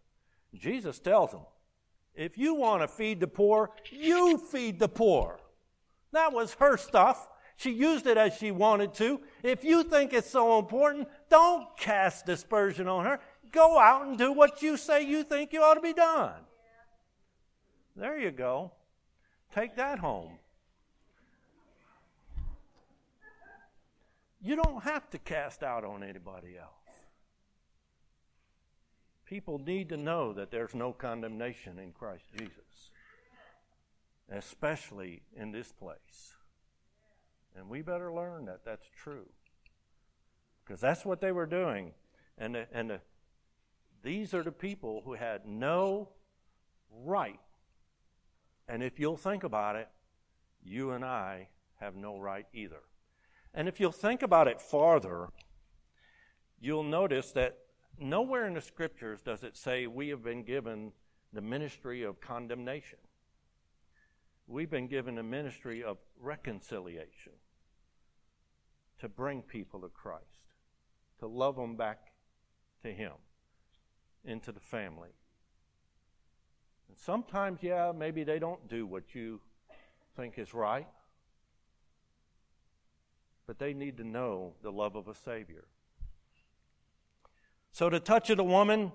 Jesus 0.53 0.99
tells 0.99 1.31
them, 1.31 1.41
if 2.13 2.37
you 2.37 2.55
want 2.55 2.81
to 2.81 2.87
feed 2.87 3.19
the 3.19 3.27
poor, 3.27 3.71
you 3.91 4.37
feed 4.37 4.79
the 4.79 4.87
poor. 4.87 5.39
That 6.13 6.31
was 6.31 6.53
her 6.55 6.77
stuff. 6.77 7.27
She 7.57 7.71
used 7.71 8.05
it 8.05 8.17
as 8.17 8.35
she 8.35 8.51
wanted 8.51 8.93
to. 8.95 9.21
If 9.41 9.63
you 9.63 9.83
think 9.83 10.13
it's 10.13 10.29
so 10.29 10.59
important, 10.59 11.07
don't 11.29 11.65
cast 11.77 12.25
dispersion 12.25 12.87
on 12.87 13.05
her. 13.05 13.19
Go 13.51 13.79
out 13.79 14.05
and 14.05 14.17
do 14.17 14.31
what 14.31 14.61
you 14.61 14.75
say 14.75 15.03
you 15.03 15.23
think 15.23 15.53
you 15.53 15.61
ought 15.61 15.75
to 15.75 15.81
be 15.81 15.93
done. 15.93 16.33
There 17.95 18.19
you 18.19 18.31
go. 18.31 18.73
Take 19.53 19.77
that 19.77 19.99
home. 19.99 20.37
You 24.41 24.57
don't 24.57 24.83
have 24.83 25.09
to 25.11 25.17
cast 25.17 25.63
out 25.63 25.83
on 25.85 26.03
anybody 26.03 26.57
else. 26.57 26.69
People 29.25 29.57
need 29.57 29.89
to 29.89 29.97
know 29.97 30.33
that 30.33 30.51
there's 30.51 30.75
no 30.75 30.93
condemnation 30.93 31.79
in 31.79 31.93
Christ 31.93 32.25
Jesus, 32.37 32.91
especially 34.29 35.23
in 35.35 35.51
this 35.51 35.71
place. 35.71 36.35
And 37.57 37.69
we 37.69 37.81
better 37.81 38.13
learn 38.13 38.45
that 38.45 38.65
that's 38.65 38.87
true. 38.95 39.27
Because 40.63 40.81
that's 40.81 41.05
what 41.05 41.21
they 41.21 41.31
were 41.31 41.45
doing. 41.45 41.93
And, 42.37 42.55
the, 42.55 42.67
and 42.71 42.89
the, 42.89 42.99
these 44.03 44.33
are 44.33 44.43
the 44.43 44.51
people 44.51 45.01
who 45.05 45.13
had 45.13 45.45
no 45.45 46.09
right. 47.03 47.39
And 48.67 48.83
if 48.83 48.99
you'll 48.99 49.17
think 49.17 49.43
about 49.43 49.75
it, 49.75 49.89
you 50.63 50.91
and 50.91 51.05
I 51.05 51.49
have 51.79 51.95
no 51.95 52.17
right 52.17 52.47
either. 52.53 52.81
And 53.53 53.67
if 53.67 53.79
you'll 53.79 53.91
think 53.91 54.21
about 54.21 54.47
it 54.47 54.59
farther, 54.59 55.29
you'll 56.59 56.83
notice 56.83 57.31
that 57.33 57.57
nowhere 57.99 58.47
in 58.47 58.55
the 58.55 58.61
scriptures 58.61 59.21
does 59.21 59.43
it 59.43 59.55
say 59.55 59.87
we 59.87 60.09
have 60.09 60.23
been 60.23 60.43
given 60.43 60.91
the 61.31 61.41
ministry 61.41 62.03
of 62.03 62.19
condemnation. 62.19 62.99
We've 64.47 64.69
been 64.69 64.87
given 64.87 65.17
a 65.17 65.23
ministry 65.23 65.83
of 65.83 65.97
reconciliation 66.19 67.33
to 68.99 69.09
bring 69.09 69.41
people 69.41 69.81
to 69.81 69.89
Christ, 69.89 70.23
to 71.19 71.27
love 71.27 71.55
them 71.55 71.75
back 71.75 72.11
to 72.83 72.91
Him, 72.91 73.13
into 74.23 74.51
the 74.51 74.59
family. 74.59 75.09
And 76.87 76.97
sometimes, 76.97 77.59
yeah, 77.61 77.91
maybe 77.95 78.23
they 78.23 78.39
don't 78.39 78.67
do 78.69 78.85
what 78.85 79.13
you 79.13 79.41
think 80.15 80.37
is 80.37 80.53
right, 80.53 80.87
but 83.47 83.59
they 83.59 83.73
need 83.73 83.97
to 83.97 84.03
know 84.03 84.53
the 84.63 84.71
love 84.71 84.95
of 84.95 85.07
a 85.07 85.15
Savior. 85.15 85.65
So, 87.71 87.89
the 87.89 87.99
touch 87.99 88.29
of 88.29 88.37
the 88.37 88.43
woman, 88.43 88.93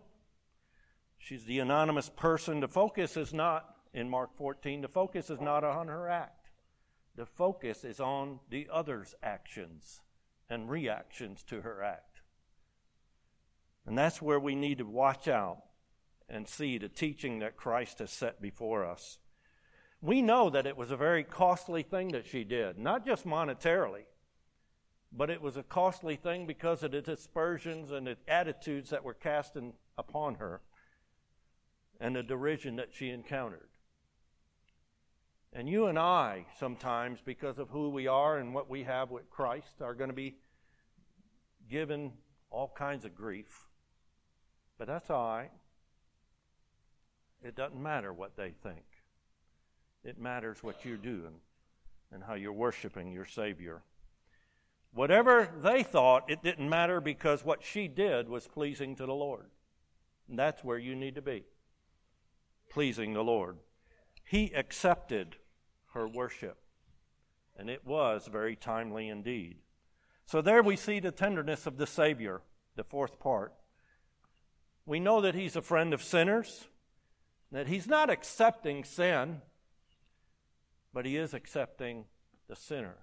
She's 1.21 1.45
the 1.45 1.59
anonymous 1.59 2.09
person. 2.09 2.61
The 2.61 2.69
focus 2.69 3.17
is 3.17 3.33
not, 3.33 3.77
in 3.93 4.09
Mark 4.09 4.35
14, 4.37 4.81
the 4.81 4.89
focus 4.89 5.29
is 5.29 5.41
not 5.41 5.63
on 5.63 5.87
her 5.87 6.09
act. 6.09 6.40
The 7.17 7.27
focus 7.27 7.85
is 7.85 8.01
on 8.01 8.41
the 8.49 8.69
other's 8.73 9.15
actions 9.23 10.01
and 10.49 10.71
reactions 10.71 11.43
to 11.45 11.63
her 11.63 11.83
act. 11.83 12.21
And 13.87 13.97
that's 13.97 14.23
where 14.23 14.41
we 14.41 14.55
need 14.55 14.79
to 14.79 14.87
watch 14.87 15.29
out 15.29 15.63
and 16.29 16.47
see 16.47 16.79
the 16.79 16.89
teaching 16.89 17.41
that 17.41 17.57
Christ 17.57 17.99
has 17.99 18.11
set 18.11 18.41
before 18.41 18.85
us. 18.85 19.19
We 20.01 20.23
know 20.23 20.49
that 20.51 20.67
it 20.67 20.77
was 20.77 20.91
a 20.91 20.97
very 20.97 21.25
costly 21.25 21.83
thing 21.83 22.09
that 22.13 22.27
she 22.27 22.45
did, 22.45 22.79
not 22.79 23.05
just 23.05 23.27
monetarily, 23.27 24.05
but 25.13 25.29
it 25.29 25.43
was 25.43 25.57
a 25.57 25.63
costly 25.63 26.17
thing 26.17 26.47
because 26.47 26.83
of 26.83 26.93
the 26.93 27.03
dispersions 27.03 27.91
and 27.91 28.07
the 28.07 28.17
attitudes 28.29 28.91
that 28.91 29.05
were 29.05 29.15
cast 29.15 29.57
in, 29.57 29.73
upon 29.99 30.37
her 30.37 30.61
and 32.01 32.17
the 32.17 32.23
derision 32.23 32.77
that 32.77 32.95
she 32.95 33.11
encountered. 33.11 33.70
And 35.53 35.69
you 35.69 35.87
and 35.87 35.99
I, 35.99 36.47
sometimes, 36.59 37.21
because 37.25 37.59
of 37.59 37.71
who 37.71 37.91
we 37.91 38.07
are 38.07 38.39
and 38.39 38.55
what 38.55 38.71
we 38.71 38.85
have 38.85 39.11
with 39.11 39.29
Christ, 39.31 39.83
are 39.83 39.95
going 39.95 40.11
to 40.11 40.15
be 40.15 40.37
given 41.69 42.13
all 42.51 42.73
kinds 42.77 43.05
of 43.05 43.15
grief. 43.15 43.67
But 44.79 44.87
that's 44.87 45.11
all 45.11 45.37
right. 45.37 45.51
It 47.43 47.57
doesn't 47.57 47.83
matter 47.83 48.13
what 48.13 48.37
they 48.37 48.53
think, 48.63 48.85
it 50.05 50.19
matters 50.19 50.63
what 50.63 50.85
you're 50.85 50.97
doing 50.97 51.41
and 52.13 52.25
how 52.25 52.35
you're 52.35 52.53
worshiping 52.53 53.13
your 53.13 53.25
Savior. 53.25 53.83
Whatever 54.93 55.49
they 55.63 55.85
thought, 55.85 56.29
it 56.29 56.43
didn't 56.43 56.69
matter 56.69 57.01
because 57.01 57.45
what 57.45 57.63
she 57.63 57.87
did 57.87 58.29
was 58.29 58.49
pleasing 58.49 58.97
to 58.97 59.07
the 59.07 59.15
Lord. 59.15 59.47
And 60.29 60.37
that's 60.39 60.65
where 60.65 60.79
you 60.79 60.97
need 60.97 61.15
to 61.15 61.23
be 61.23 61.45
pleasing 62.69 63.15
the 63.15 63.23
Lord. 63.23 63.59
He 64.25 64.53
accepted 64.55 65.37
her 65.95 66.07
worship, 66.07 66.59
and 67.57 67.69
it 67.69 67.87
was 67.87 68.29
very 68.31 68.57
timely 68.57 69.09
indeed. 69.09 69.59
So 70.27 70.41
there 70.41 70.63
we 70.63 70.77
see 70.77 71.01
the 71.01 71.11
tenderness 71.11 71.67
of 71.67 71.77
the 71.77 71.87
Savior, 71.87 72.43
the 72.77 72.85
fourth 72.85 73.19
part. 73.19 73.55
We 74.87 75.01
know 75.01 75.21
that 75.21 75.35
He's 75.35 75.57
a 75.57 75.63
friend 75.63 75.93
of 75.93 76.03
sinners, 76.03 76.69
that 77.51 77.67
He's 77.67 77.87
not 77.87 78.11
accepting 78.11 78.85
sin, 78.85 79.43
but 80.93 81.05
He 81.05 81.17
is 81.17 81.35
accepting 81.35 82.05
the 82.49 82.57
sinner. 82.57 82.99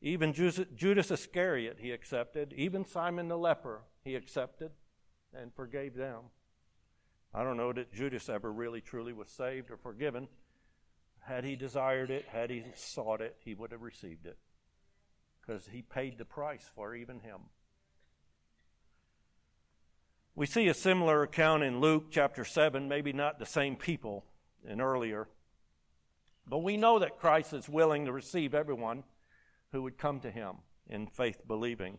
Even 0.00 0.32
Judas 0.32 1.10
Iscariot, 1.10 1.78
He 1.80 1.92
accepted. 1.92 2.52
Even 2.56 2.84
Simon 2.84 3.28
the 3.28 3.38
leper, 3.38 3.82
He 4.04 4.16
accepted 4.16 4.72
and 5.32 5.54
forgave 5.54 5.94
them. 5.94 6.22
I 7.32 7.44
don't 7.44 7.56
know 7.56 7.72
that 7.72 7.92
Judas 7.92 8.28
ever 8.28 8.52
really 8.52 8.80
truly 8.80 9.12
was 9.12 9.28
saved 9.30 9.70
or 9.70 9.76
forgiven. 9.76 10.28
Had 11.22 11.44
he 11.44 11.56
desired 11.56 12.10
it, 12.10 12.26
had 12.28 12.50
he 12.50 12.64
sought 12.74 13.20
it, 13.20 13.36
he 13.44 13.54
would 13.54 13.72
have 13.72 13.82
received 13.82 14.26
it. 14.26 14.38
Because 15.40 15.68
he 15.72 15.82
paid 15.82 16.18
the 16.18 16.24
price 16.24 16.68
for 16.74 16.94
even 16.94 17.20
him. 17.20 17.40
We 20.34 20.46
see 20.46 20.68
a 20.68 20.74
similar 20.74 21.22
account 21.22 21.62
in 21.62 21.80
Luke 21.80 22.06
chapter 22.10 22.44
7, 22.44 22.88
maybe 22.88 23.12
not 23.12 23.38
the 23.38 23.46
same 23.46 23.76
people 23.76 24.24
and 24.66 24.80
earlier. 24.80 25.28
But 26.46 26.58
we 26.58 26.76
know 26.76 26.98
that 26.98 27.18
Christ 27.18 27.52
is 27.52 27.68
willing 27.68 28.06
to 28.06 28.12
receive 28.12 28.54
everyone 28.54 29.04
who 29.72 29.82
would 29.82 29.98
come 29.98 30.20
to 30.20 30.30
him 30.30 30.56
in 30.88 31.06
faith 31.06 31.46
believing. 31.46 31.98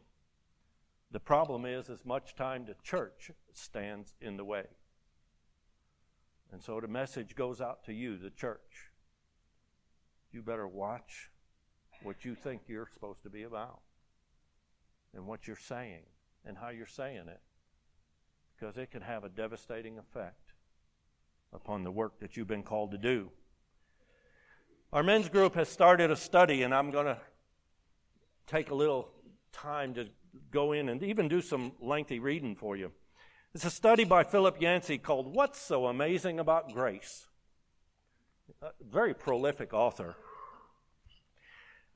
The 1.12 1.20
problem 1.20 1.66
is, 1.66 1.90
as 1.90 2.06
much 2.06 2.36
time 2.36 2.66
the 2.66 2.76
church 2.84 3.32
stands 3.54 4.16
in 4.20 4.36
the 4.36 4.46
way. 4.46 4.66
And 6.52 6.62
so 6.62 6.80
the 6.80 6.88
message 6.88 7.36
goes 7.36 7.62
out 7.62 7.84
to 7.86 7.94
you, 7.94 8.18
the 8.18 8.32
church. 8.32 8.90
You 10.34 10.41
better 10.41 10.67
watch 10.67 11.30
what 12.02 12.26
you 12.26 12.36
think 12.36 12.63
you're 12.67 12.89
supposed 12.93 13.24
to 13.24 13.30
be 13.30 13.43
about 13.43 13.80
and 15.13 15.26
what 15.26 15.48
you're 15.48 15.56
saying 15.56 16.04
and 16.43 16.58
how 16.58 16.69
you're 16.69 16.88
saying 16.88 17.28
it 17.28 17.39
because 18.56 18.78
it 18.78 18.91
can 18.91 19.02
have 19.02 19.24
a 19.24 19.30
devastating 19.30 19.98
effect 19.98 20.54
upon 21.54 21.84
the 21.84 21.91
work 21.91 22.19
that 22.19 22.36
you've 22.36 22.48
been 22.48 22.63
called 22.63 22.91
to 22.91 22.98
do. 22.98 23.30
Our 24.91 25.04
men's 25.04 25.30
group 25.30 25.56
has 25.56 25.69
started 25.69 26.12
a 26.12 26.15
study, 26.15 26.63
and 26.63 26.74
I'm 26.74 26.91
going 26.91 27.06
to 27.06 27.17
take 28.48 28.69
a 28.69 28.76
little 28.76 29.10
time 29.52 29.93
to 29.96 30.08
go 30.52 30.72
in 30.72 30.89
and 30.89 31.04
even 31.04 31.28
do 31.28 31.41
some 31.41 31.74
lengthy 31.80 32.19
reading 32.19 32.56
for 32.56 32.76
you. 32.76 32.91
It's 33.54 33.65
a 33.65 33.72
study 33.72 34.04
by 34.04 34.24
Philip 34.24 34.62
Yancey 34.62 34.98
called 34.98 35.34
What's 35.34 35.60
So 35.60 35.86
Amazing 35.86 36.39
About 36.39 36.74
Grace? 36.74 37.28
A 38.62 38.72
very 38.82 39.14
prolific 39.14 39.74
author. 39.74 40.16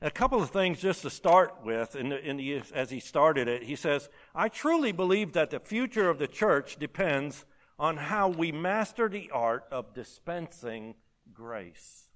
A 0.00 0.10
couple 0.10 0.40
of 0.40 0.50
things 0.50 0.80
just 0.80 1.02
to 1.02 1.10
start 1.10 1.56
with, 1.64 1.96
in 1.96 2.10
the, 2.10 2.24
in 2.24 2.36
the, 2.36 2.62
as 2.72 2.90
he 2.90 3.00
started 3.00 3.48
it, 3.48 3.64
he 3.64 3.74
says, 3.74 4.08
I 4.34 4.48
truly 4.48 4.92
believe 4.92 5.32
that 5.32 5.50
the 5.50 5.58
future 5.58 6.08
of 6.08 6.18
the 6.18 6.28
church 6.28 6.76
depends 6.76 7.44
on 7.78 7.96
how 7.96 8.28
we 8.28 8.52
master 8.52 9.08
the 9.08 9.30
art 9.32 9.64
of 9.72 9.94
dispensing 9.94 10.94
grace. 11.32 12.08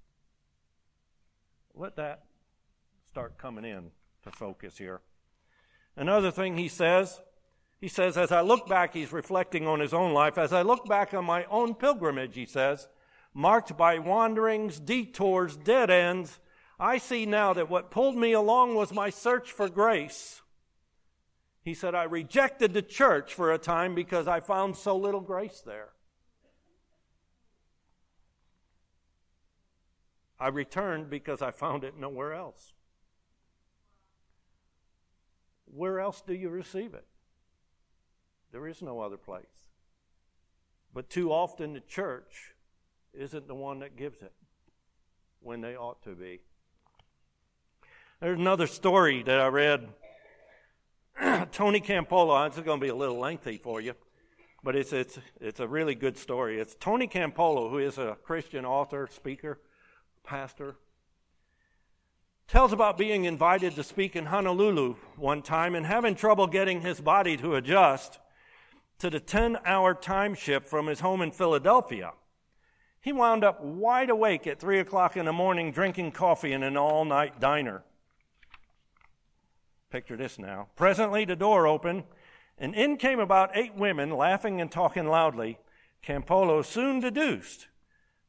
Let 1.75 1.97
that 1.97 2.25
start 3.09 3.37
coming 3.39 3.65
in 3.65 3.91
to 4.23 4.31
focus 4.31 4.79
here. 4.79 5.01
Another 5.97 6.31
thing 6.31 6.57
he 6.57 6.69
says 6.69 7.21
he 7.83 7.89
says, 7.89 8.17
as 8.17 8.31
I 8.31 8.43
look 8.43 8.69
back, 8.69 8.95
he's 8.95 9.13
reflecting 9.13 9.67
on 9.67 9.81
his 9.81 9.93
own 9.93 10.13
life. 10.13 10.39
As 10.39 10.53
I 10.53 10.63
look 10.63 10.87
back 10.87 11.13
on 11.15 11.25
my 11.25 11.45
own 11.47 11.75
pilgrimage, 11.75 12.37
he 12.37 12.47
says, 12.47 12.87
marked 13.35 13.77
by 13.77 13.99
wanderings, 13.99 14.79
detours, 14.79 15.57
dead 15.57 15.91
ends, 15.91 16.39
I 16.79 16.99
see 16.99 17.27
now 17.27 17.53
that 17.53 17.71
what 17.71 17.91
pulled 17.91 18.17
me 18.17 18.33
along 18.33 18.75
was 18.75 18.93
my 18.93 19.11
search 19.11 19.53
for 19.53 19.69
grace. 19.69 20.43
He 21.63 21.75
said, 21.75 21.95
I 21.95 22.05
rejected 22.05 22.75
the 22.75 22.83
church 22.83 23.33
for 23.35 23.53
a 23.53 23.59
time 23.59 23.95
because 23.95 24.27
I 24.27 24.41
found 24.41 24.77
so 24.77 24.97
little 24.97 25.21
grace 25.21 25.63
there. 25.65 25.91
I 30.41 30.49
returned 30.49 31.09
because 31.09 31.41
I 31.41 31.53
found 31.53 31.85
it 31.85 31.97
nowhere 31.97 32.35
else. 32.35 32.73
Where 35.67 36.01
else 36.01 36.21
do 36.21 36.35
you 36.35 36.51
receive 36.51 36.95
it? 36.95 37.07
There 38.51 38.67
is 38.67 38.83
no 38.83 38.99
other 38.99 39.17
place. 39.17 39.47
But 40.93 41.09
too 41.09 41.33
often 41.33 41.75
the 41.75 41.81
church 41.81 42.52
isn't 43.15 43.47
the 43.47 43.55
one 43.55 43.81
that 43.81 43.97
gives 43.97 44.23
it 44.23 44.33
when 45.41 45.61
they 45.61 45.77
ought 45.77 46.03
to 46.05 46.15
be. 46.15 46.41
There's 48.21 48.39
another 48.39 48.67
story 48.67 49.23
that 49.25 49.41
I 49.41 49.49
read. 49.49 49.89
Tony 51.53 51.81
Campolo, 51.81 52.47
it's 52.47 52.59
going 52.61 52.81
to 52.81 52.85
be 52.85 52.91
a 52.91 52.95
little 52.95 53.19
lengthy 53.19 53.59
for 53.59 53.81
you, 53.81 53.95
but 54.63 54.77
it's, 54.77 54.93
it's, 54.93 55.19
it's 55.41 55.61
a 55.61 55.67
really 55.67 55.95
good 55.95 56.17
story. 56.17 56.61
It's 56.61 56.77
Tony 56.79 57.09
Campolo, 57.09 57.69
who 57.69 57.79
is 57.79 57.99
a 57.99 58.17
Christian 58.23 58.65
author, 58.65 59.09
speaker, 59.13 59.61
pastor, 60.25 60.77
tells 62.47 62.73
about 62.73 62.97
being 62.97 63.25
invited 63.25 63.75
to 63.75 63.83
speak 63.83 64.15
in 64.15 64.27
Honolulu 64.27 64.95
one 65.17 65.43
time 65.43 65.75
and 65.75 65.87
having 65.87 66.15
trouble 66.15 66.47
getting 66.47 66.81
his 66.81 67.01
body 67.01 67.37
to 67.39 67.55
adjust 67.55 68.19
to 68.99 69.11
the 69.11 69.21
10 69.21 69.59
hour 69.65 69.95
time 69.95 70.35
shift 70.35 70.67
from 70.67 70.87
his 70.87 71.01
home 71.01 71.23
in 71.23 71.31
Philadelphia. 71.31 72.13
He 73.03 73.13
wound 73.13 73.43
up 73.43 73.61
wide 73.61 74.11
awake 74.11 74.47
at 74.47 74.61
3 74.61 74.79
o'clock 74.79 75.17
in 75.17 75.27
the 75.27 75.33
morning 75.33 75.73
drinking 75.73 76.13
coffee 76.13 76.53
in 76.53 76.63
an 76.63 76.77
all 76.77 77.05
night 77.05 77.41
diner. 77.41 77.83
Picture 79.91 80.17
this 80.17 80.39
now. 80.39 80.69
Presently, 80.77 81.25
the 81.25 81.35
door 81.35 81.67
opened, 81.67 82.05
and 82.57 82.77
in 82.77 82.97
came 82.97 83.19
about 83.19 83.51
eight 83.55 83.75
women 83.75 84.11
laughing 84.11 84.61
and 84.61 84.71
talking 84.71 85.09
loudly. 85.09 85.59
Campolo 86.03 86.65
soon 86.65 87.01
deduced 87.01 87.67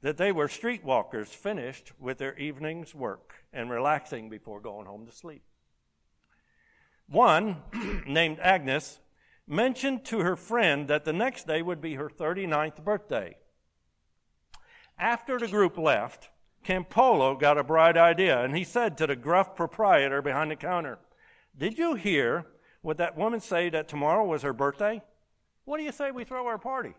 that 0.02 0.18
they 0.18 0.32
were 0.32 0.48
streetwalkers 0.48 1.28
finished 1.28 1.94
with 2.00 2.18
their 2.18 2.36
evening's 2.38 2.96
work 2.96 3.36
and 3.54 3.70
relaxing 3.70 4.28
before 4.28 4.60
going 4.60 4.88
home 4.88 5.06
to 5.06 5.12
sleep. 5.12 5.44
One, 7.08 7.58
named 8.08 8.40
Agnes, 8.40 9.00
mentioned 9.48 10.04
to 10.06 10.22
her 10.22 10.36
friend 10.36 10.88
that 10.88 11.06
the 11.06 11.14
next 11.14 11.46
day 11.46 11.62
would 11.62 11.80
be 11.80 11.94
her 11.94 12.10
39th 12.10 12.84
birthday. 12.84 13.38
After 14.98 15.40
the 15.40 15.48
group 15.48 15.78
left, 15.78 16.30
Campolo 16.66 17.40
got 17.40 17.58
a 17.58 17.64
bright 17.64 17.98
idea, 17.98 18.44
and 18.44 18.56
he 18.56 18.64
said 18.64 18.98
to 18.98 19.08
the 19.08 19.16
gruff 19.16 19.56
proprietor 19.56 20.22
behind 20.22 20.52
the 20.52 20.56
counter, 20.56 21.00
Did 21.58 21.78
you 21.78 21.96
hear 21.96 22.46
what 22.82 22.98
that 22.98 23.18
woman 23.18 23.40
say 23.40 23.70
that 23.70 23.88
tomorrow 23.88 24.26
was 24.26 24.44
her 24.44 24.54
birthday? 24.54 25.02
What 25.66 25.78
do 25.78 25.84
you 25.84 25.92
say 25.92 26.12
we 26.12 26.24
throw 26.24 26.50
a 26.50 26.58
party? 26.58 26.94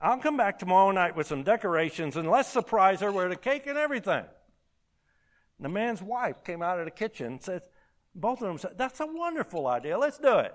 I'll 0.00 0.18
come 0.18 0.36
back 0.36 0.58
tomorrow 0.58 0.90
night 0.90 1.16
with 1.16 1.26
some 1.26 1.44
decorations 1.44 2.16
and 2.16 2.30
let's 2.30 2.48
surprise 2.48 3.00
her 3.00 3.10
with 3.10 3.32
a 3.32 3.36
cake 3.36 3.66
and 3.66 3.78
everything. 3.78 4.24
The 5.58 5.68
man's 5.68 6.02
wife 6.02 6.44
came 6.44 6.62
out 6.62 6.78
of 6.78 6.84
the 6.84 6.90
kitchen 6.90 7.26
and 7.26 7.42
said, 7.42 7.62
both 8.14 8.40
of 8.42 8.48
them 8.48 8.58
said, 8.58 8.72
That's 8.76 9.00
a 9.00 9.06
wonderful 9.06 9.66
idea. 9.66 9.98
Let's 9.98 10.18
do 10.18 10.38
it. 10.38 10.54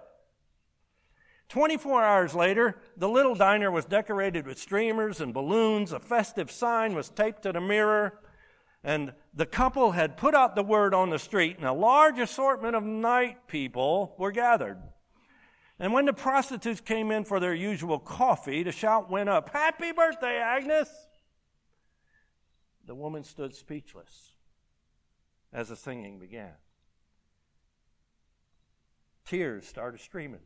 24 1.50 2.04
hours 2.04 2.36
later, 2.36 2.80
the 2.96 3.10
little 3.10 3.34
diner 3.34 3.72
was 3.72 3.86
decorated 3.86 4.46
with 4.46 4.60
streamers 4.60 5.20
and 5.20 5.34
balloons. 5.34 5.92
A 5.92 6.00
festive 6.00 6.52
sign 6.52 6.94
was 6.94 7.10
taped 7.10 7.42
to 7.44 7.52
the 7.52 7.60
mirror. 7.60 8.20
And 8.84 9.14
the 9.34 9.48
couple 9.48 9.92
had 9.92 10.16
put 10.16 10.36
out 10.36 10.56
the 10.56 10.64
word 10.64 10.94
on 10.94 11.10
the 11.10 11.20
street, 11.20 11.58
and 11.58 11.66
a 11.66 11.74
large 11.74 12.20
assortment 12.20 12.76
of 12.76 12.84
night 12.84 13.48
people 13.48 14.16
were 14.18 14.32
gathered. 14.32 14.78
And 15.80 15.92
when 15.92 16.06
the 16.06 16.14
prostitutes 16.14 16.82
came 16.82 17.10
in 17.10 17.26
for 17.26 17.40
their 17.40 17.54
usual 17.54 18.00
coffee, 18.00 18.64
the 18.64 18.72
shout 18.72 19.10
went 19.10 19.28
up 19.28 19.50
Happy 19.50 19.92
birthday, 19.92 20.38
Agnes! 20.38 20.90
The 22.86 22.96
woman 22.96 23.24
stood 23.24 23.56
speechless 23.56 24.34
as 25.52 25.70
the 25.70 25.76
singing 25.76 26.20
began. 26.20 26.54
Tears 29.26 29.68
started 29.68 30.00
streaming 30.00 30.42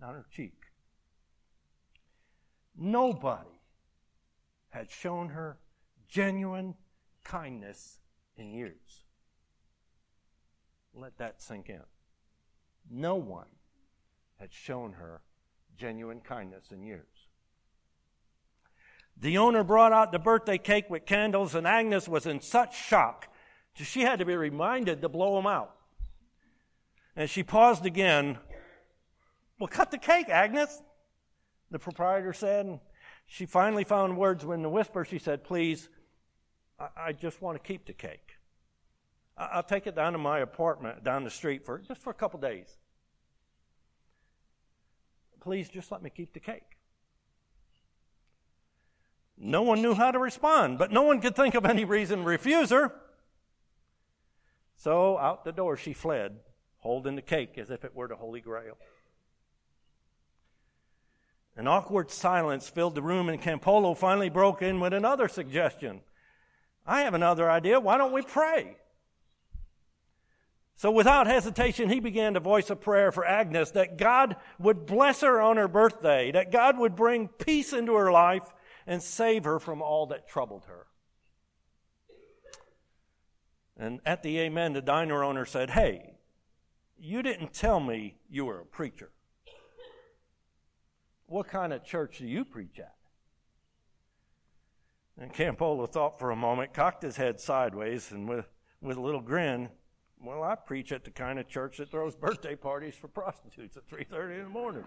down 0.00 0.14
her 0.14 0.26
cheek. 0.30 0.54
Nobody 2.76 3.60
had 4.70 4.90
shown 4.90 5.30
her 5.30 5.58
genuine 6.08 6.74
kindness 7.24 7.98
in 8.36 8.50
years. 8.52 9.04
Let 10.94 11.18
that 11.18 11.42
sink 11.42 11.68
in. 11.68 11.82
No 12.90 13.16
one 13.16 13.46
had 14.38 14.52
shown 14.52 14.92
her 14.92 15.22
genuine 15.76 16.20
kindness 16.20 16.66
in 16.70 16.82
years. 16.82 17.06
The 19.16 19.38
owner 19.38 19.64
brought 19.64 19.92
out 19.92 20.12
the 20.12 20.18
birthday 20.18 20.58
cake 20.58 20.90
with 20.90 21.06
candles, 21.06 21.54
and 21.54 21.66
Agnes 21.66 22.06
was 22.06 22.26
in 22.26 22.40
such 22.40 22.76
shock 22.76 23.28
that 23.78 23.84
she 23.84 24.02
had 24.02 24.18
to 24.18 24.24
be 24.26 24.36
reminded 24.36 25.00
to 25.00 25.08
blow 25.08 25.36
them 25.36 25.46
out. 25.46 25.74
And 27.14 27.30
she 27.30 27.42
paused 27.42 27.86
again. 27.86 28.38
Well, 29.58 29.68
cut 29.68 29.90
the 29.90 29.98
cake, 29.98 30.28
Agnes, 30.28 30.82
the 31.70 31.78
proprietor 31.78 32.32
said. 32.32 32.80
She 33.26 33.46
finally 33.46 33.84
found 33.84 34.16
words 34.16 34.44
when 34.44 34.62
the 34.62 34.68
whisper 34.68 35.04
she 35.04 35.18
said, 35.18 35.44
Please, 35.44 35.88
I, 36.78 36.88
I 36.96 37.12
just 37.12 37.40
want 37.42 37.60
to 37.60 37.66
keep 37.66 37.86
the 37.86 37.92
cake. 37.92 38.36
I, 39.36 39.46
I'll 39.54 39.62
take 39.62 39.86
it 39.86 39.96
down 39.96 40.12
to 40.12 40.18
my 40.18 40.40
apartment 40.40 41.02
down 41.02 41.24
the 41.24 41.30
street 41.30 41.64
for 41.64 41.78
just 41.78 42.02
for 42.02 42.10
a 42.10 42.14
couple 42.14 42.38
days. 42.38 42.76
Please 45.40 45.68
just 45.68 45.90
let 45.92 46.02
me 46.02 46.10
keep 46.10 46.32
the 46.32 46.40
cake. 46.40 46.76
No 49.38 49.62
one 49.62 49.82
knew 49.82 49.94
how 49.94 50.10
to 50.10 50.18
respond, 50.18 50.78
but 50.78 50.90
no 50.90 51.02
one 51.02 51.20
could 51.20 51.36
think 51.36 51.54
of 51.54 51.66
any 51.66 51.84
reason 51.84 52.20
to 52.20 52.24
refuse 52.24 52.70
her. 52.70 52.92
So 54.76 55.18
out 55.18 55.44
the 55.44 55.52
door 55.52 55.76
she 55.76 55.92
fled, 55.92 56.40
holding 56.78 57.16
the 57.16 57.22
cake 57.22 57.58
as 57.58 57.70
if 57.70 57.84
it 57.84 57.94
were 57.94 58.08
the 58.08 58.16
Holy 58.16 58.40
Grail. 58.40 58.76
An 61.56 61.66
awkward 61.66 62.10
silence 62.10 62.68
filled 62.68 62.94
the 62.94 63.02
room, 63.02 63.28
and 63.28 63.40
Campolo 63.40 63.96
finally 63.96 64.28
broke 64.28 64.60
in 64.60 64.78
with 64.78 64.92
another 64.92 65.26
suggestion. 65.26 66.02
I 66.86 67.00
have 67.00 67.14
another 67.14 67.50
idea. 67.50 67.80
Why 67.80 67.96
don't 67.96 68.12
we 68.12 68.22
pray? 68.22 68.76
So 70.76 70.90
without 70.90 71.26
hesitation, 71.26 71.88
he 71.88 72.00
began 72.00 72.34
to 72.34 72.40
voice 72.40 72.68
a 72.68 72.76
prayer 72.76 73.10
for 73.10 73.24
Agnes 73.26 73.70
that 73.70 73.96
God 73.96 74.36
would 74.58 74.84
bless 74.84 75.22
her 75.22 75.40
on 75.40 75.56
her 75.56 75.68
birthday, 75.68 76.30
that 76.32 76.52
God 76.52 76.78
would 76.78 76.94
bring 76.94 77.28
peace 77.28 77.72
into 77.72 77.94
her 77.94 78.12
life 78.12 78.52
and 78.86 79.02
save 79.02 79.44
her 79.44 79.58
from 79.58 79.80
all 79.80 80.06
that 80.08 80.28
troubled 80.28 80.64
her. 80.66 80.86
And 83.78 84.00
at 84.04 84.22
the 84.22 84.38
amen, 84.40 84.74
the 84.74 84.82
diner 84.82 85.24
owner 85.24 85.46
said, 85.46 85.70
Hey, 85.70 86.14
you 86.98 87.22
didn't 87.22 87.54
tell 87.54 87.80
me 87.80 88.16
you 88.28 88.44
were 88.44 88.60
a 88.60 88.66
preacher. 88.66 89.10
What 91.26 91.48
kind 91.48 91.72
of 91.72 91.84
church 91.84 92.18
do 92.18 92.26
you 92.26 92.44
preach 92.44 92.78
at? 92.78 92.94
And 95.18 95.32
Campolo 95.32 95.88
thought 95.88 96.18
for 96.18 96.30
a 96.30 96.36
moment, 96.36 96.74
cocked 96.74 97.02
his 97.02 97.16
head 97.16 97.40
sideways, 97.40 98.12
and 98.12 98.28
with, 98.28 98.46
with 98.80 98.96
a 98.96 99.00
little 99.00 99.22
grin, 99.22 99.70
well, 100.22 100.42
I 100.42 100.54
preach 100.54 100.92
at 100.92 101.04
the 101.04 101.10
kind 101.10 101.38
of 101.38 101.48
church 101.48 101.78
that 101.78 101.90
throws 101.90 102.14
birthday 102.14 102.54
parties 102.54 102.94
for 102.94 103.08
prostitutes 103.08 103.76
at 103.76 103.88
3:30 103.88 104.38
in 104.38 104.44
the 104.44 104.50
morning. 104.50 104.84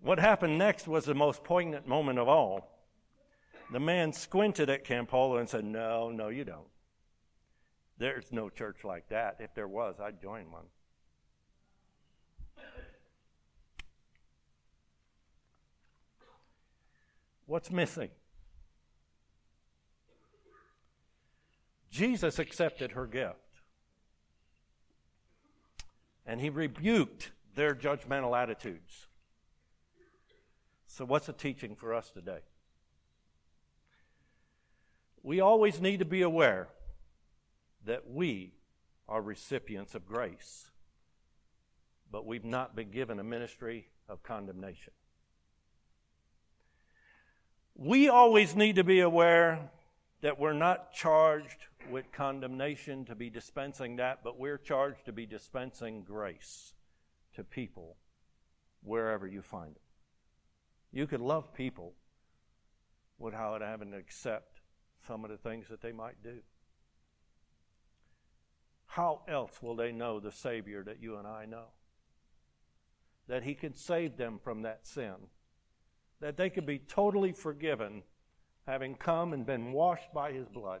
what 0.00 0.18
happened 0.20 0.56
next 0.56 0.86
was 0.86 1.04
the 1.04 1.14
most 1.14 1.42
poignant 1.42 1.86
moment 1.86 2.18
of 2.18 2.28
all. 2.28 2.70
The 3.72 3.80
man 3.80 4.12
squinted 4.12 4.70
at 4.70 4.84
Campolo 4.84 5.40
and 5.40 5.48
said, 5.48 5.64
No, 5.64 6.10
no, 6.10 6.28
you 6.28 6.44
don't. 6.44 6.68
There's 7.98 8.30
no 8.30 8.50
church 8.50 8.84
like 8.84 9.08
that. 9.08 9.36
If 9.40 9.54
there 9.54 9.68
was, 9.68 9.96
I'd 10.00 10.20
join 10.20 10.50
one. 10.50 10.66
What's 17.46 17.70
missing? 17.70 18.10
Jesus 21.90 22.38
accepted 22.38 22.92
her 22.92 23.06
gift. 23.06 23.36
And 26.26 26.40
he 26.40 26.50
rebuked 26.50 27.30
their 27.54 27.74
judgmental 27.74 28.36
attitudes. 28.36 29.06
So, 30.88 31.04
what's 31.04 31.28
a 31.28 31.32
teaching 31.32 31.76
for 31.76 31.94
us 31.94 32.10
today? 32.10 32.40
We 35.22 35.40
always 35.40 35.80
need 35.80 36.00
to 36.00 36.04
be 36.04 36.22
aware 36.22 36.68
that 37.86 38.10
we 38.10 38.52
are 39.08 39.22
recipients 39.22 39.94
of 39.94 40.06
grace, 40.06 40.70
but 42.10 42.26
we've 42.26 42.44
not 42.44 42.76
been 42.76 42.90
given 42.90 43.18
a 43.18 43.24
ministry 43.24 43.88
of 44.08 44.22
condemnation. 44.22 44.92
We 47.74 48.08
always 48.08 48.56
need 48.56 48.76
to 48.76 48.84
be 48.84 49.00
aware 49.00 49.70
that 50.22 50.38
we're 50.38 50.52
not 50.52 50.92
charged 50.92 51.66
with 51.90 52.10
condemnation 52.10 53.04
to 53.04 53.14
be 53.14 53.30
dispensing 53.30 53.96
that, 53.96 54.24
but 54.24 54.38
we're 54.38 54.58
charged 54.58 55.04
to 55.06 55.12
be 55.12 55.26
dispensing 55.26 56.02
grace 56.02 56.72
to 57.34 57.44
people 57.44 57.96
wherever 58.82 59.26
you 59.26 59.42
find 59.42 59.74
them. 59.74 59.82
You 60.92 61.06
could 61.06 61.20
love 61.20 61.52
people 61.52 61.92
without 63.18 63.60
having 63.60 63.90
to 63.92 63.98
accept 63.98 64.60
some 65.06 65.24
of 65.24 65.30
the 65.30 65.36
things 65.36 65.68
that 65.68 65.82
they 65.82 65.92
might 65.92 66.22
do. 66.22 66.38
How 68.96 69.20
else 69.28 69.62
will 69.62 69.76
they 69.76 69.92
know 69.92 70.20
the 70.20 70.32
Savior 70.32 70.82
that 70.84 71.02
you 71.02 71.16
and 71.16 71.26
I 71.26 71.44
know? 71.44 71.66
That 73.28 73.44
He 73.44 73.54
can 73.54 73.74
save 73.74 74.16
them 74.16 74.38
from 74.42 74.62
that 74.62 74.86
sin 74.86 75.14
that 76.20 76.36
they 76.36 76.50
could 76.50 76.66
be 76.66 76.78
totally 76.78 77.32
forgiven, 77.32 78.02
having 78.66 78.94
come 78.94 79.32
and 79.32 79.44
been 79.44 79.72
washed 79.72 80.12
by 80.14 80.32
his 80.32 80.48
blood. 80.48 80.80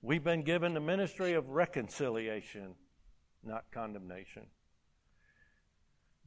We've 0.00 0.24
been 0.24 0.42
given 0.42 0.74
the 0.74 0.80
ministry 0.80 1.32
of 1.34 1.50
reconciliation, 1.50 2.74
not 3.44 3.64
condemnation. 3.72 4.46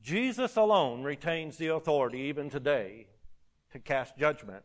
Jesus 0.01 0.55
alone 0.55 1.03
retains 1.03 1.57
the 1.57 1.67
authority, 1.67 2.19
even 2.19 2.49
today, 2.49 3.07
to 3.71 3.79
cast 3.79 4.17
judgment. 4.17 4.63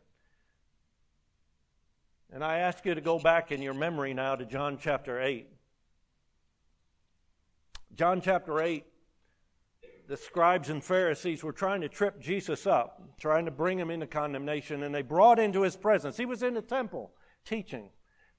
And 2.31 2.43
I 2.43 2.59
ask 2.59 2.85
you 2.85 2.95
to 2.95 3.01
go 3.01 3.19
back 3.19 3.51
in 3.51 3.61
your 3.61 3.73
memory 3.73 4.13
now 4.13 4.35
to 4.35 4.45
John 4.45 4.77
chapter 4.79 5.21
8. 5.21 5.47
John 7.95 8.21
chapter 8.21 8.61
8 8.61 8.85
the 10.11 10.17
scribes 10.17 10.69
and 10.69 10.83
Pharisees 10.83 11.41
were 11.41 11.53
trying 11.53 11.79
to 11.79 11.87
trip 11.87 12.19
Jesus 12.19 12.67
up, 12.67 13.01
trying 13.17 13.45
to 13.45 13.51
bring 13.51 13.79
him 13.79 13.89
into 13.89 14.05
condemnation, 14.05 14.83
and 14.83 14.93
they 14.93 15.03
brought 15.03 15.39
into 15.39 15.61
his 15.61 15.77
presence. 15.77 16.17
He 16.17 16.25
was 16.25 16.43
in 16.43 16.53
the 16.53 16.61
temple 16.61 17.13
teaching. 17.45 17.91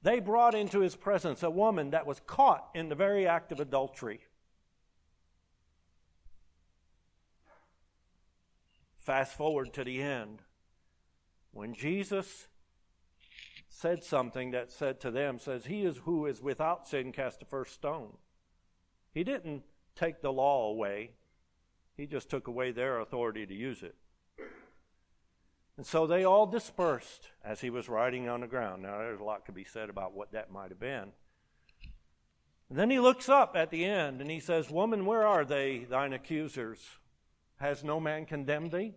They 0.02 0.20
brought 0.20 0.54
into 0.54 0.80
his 0.80 0.96
presence 0.96 1.42
a 1.42 1.48
woman 1.48 1.88
that 1.92 2.06
was 2.06 2.20
caught 2.26 2.68
in 2.74 2.90
the 2.90 2.94
very 2.94 3.26
act 3.26 3.52
of 3.52 3.58
adultery. 3.58 4.20
Fast 8.98 9.34
forward 9.34 9.72
to 9.72 9.82
the 9.82 10.02
end. 10.02 10.42
When 11.52 11.72
Jesus 11.72 12.48
said 13.72 14.04
something 14.04 14.50
that 14.50 14.70
said 14.70 15.00
to 15.00 15.10
them, 15.10 15.38
says, 15.38 15.64
He 15.64 15.82
is 15.84 15.96
who 16.04 16.26
is 16.26 16.42
without 16.42 16.86
sin 16.86 17.10
cast 17.10 17.40
the 17.40 17.46
first 17.46 17.72
stone. 17.72 18.12
He 19.14 19.24
didn't 19.24 19.62
take 19.96 20.20
the 20.20 20.32
law 20.32 20.70
away. 20.70 21.12
He 21.96 22.06
just 22.06 22.28
took 22.28 22.46
away 22.46 22.70
their 22.70 23.00
authority 23.00 23.46
to 23.46 23.54
use 23.54 23.82
it. 23.82 23.94
And 25.78 25.86
so 25.86 26.06
they 26.06 26.22
all 26.22 26.46
dispersed 26.46 27.30
as 27.42 27.62
he 27.62 27.70
was 27.70 27.88
riding 27.88 28.28
on 28.28 28.42
the 28.42 28.46
ground. 28.46 28.82
Now, 28.82 28.98
there's 28.98 29.20
a 29.20 29.24
lot 29.24 29.46
to 29.46 29.52
be 29.52 29.64
said 29.64 29.88
about 29.88 30.12
what 30.12 30.32
that 30.32 30.52
might 30.52 30.68
have 30.68 30.78
been. 30.78 31.12
And 32.68 32.78
then 32.78 32.90
he 32.90 33.00
looks 33.00 33.28
up 33.28 33.56
at 33.56 33.70
the 33.70 33.86
end 33.86 34.20
and 34.20 34.30
he 34.30 34.38
says, 34.38 34.70
Woman, 34.70 35.06
where 35.06 35.26
are 35.26 35.46
they, 35.46 35.86
thine 35.88 36.12
accusers? 36.12 36.78
Has 37.56 37.82
no 37.82 37.98
man 37.98 38.26
condemned 38.26 38.72
thee? 38.72 38.94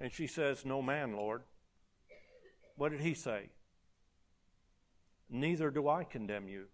And 0.00 0.12
she 0.12 0.26
says, 0.26 0.64
No 0.64 0.82
man, 0.82 1.14
Lord. 1.14 1.42
What 2.78 2.92
did 2.92 3.00
he 3.00 3.12
say? 3.12 3.50
Neither 5.28 5.70
do 5.70 5.88
I 5.88 6.04
condemn 6.04 6.48
you. 6.48 6.66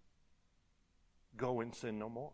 Go 1.35 1.59
and 1.59 1.75
sin 1.75 1.99
no 1.99 2.07
more. 2.07 2.31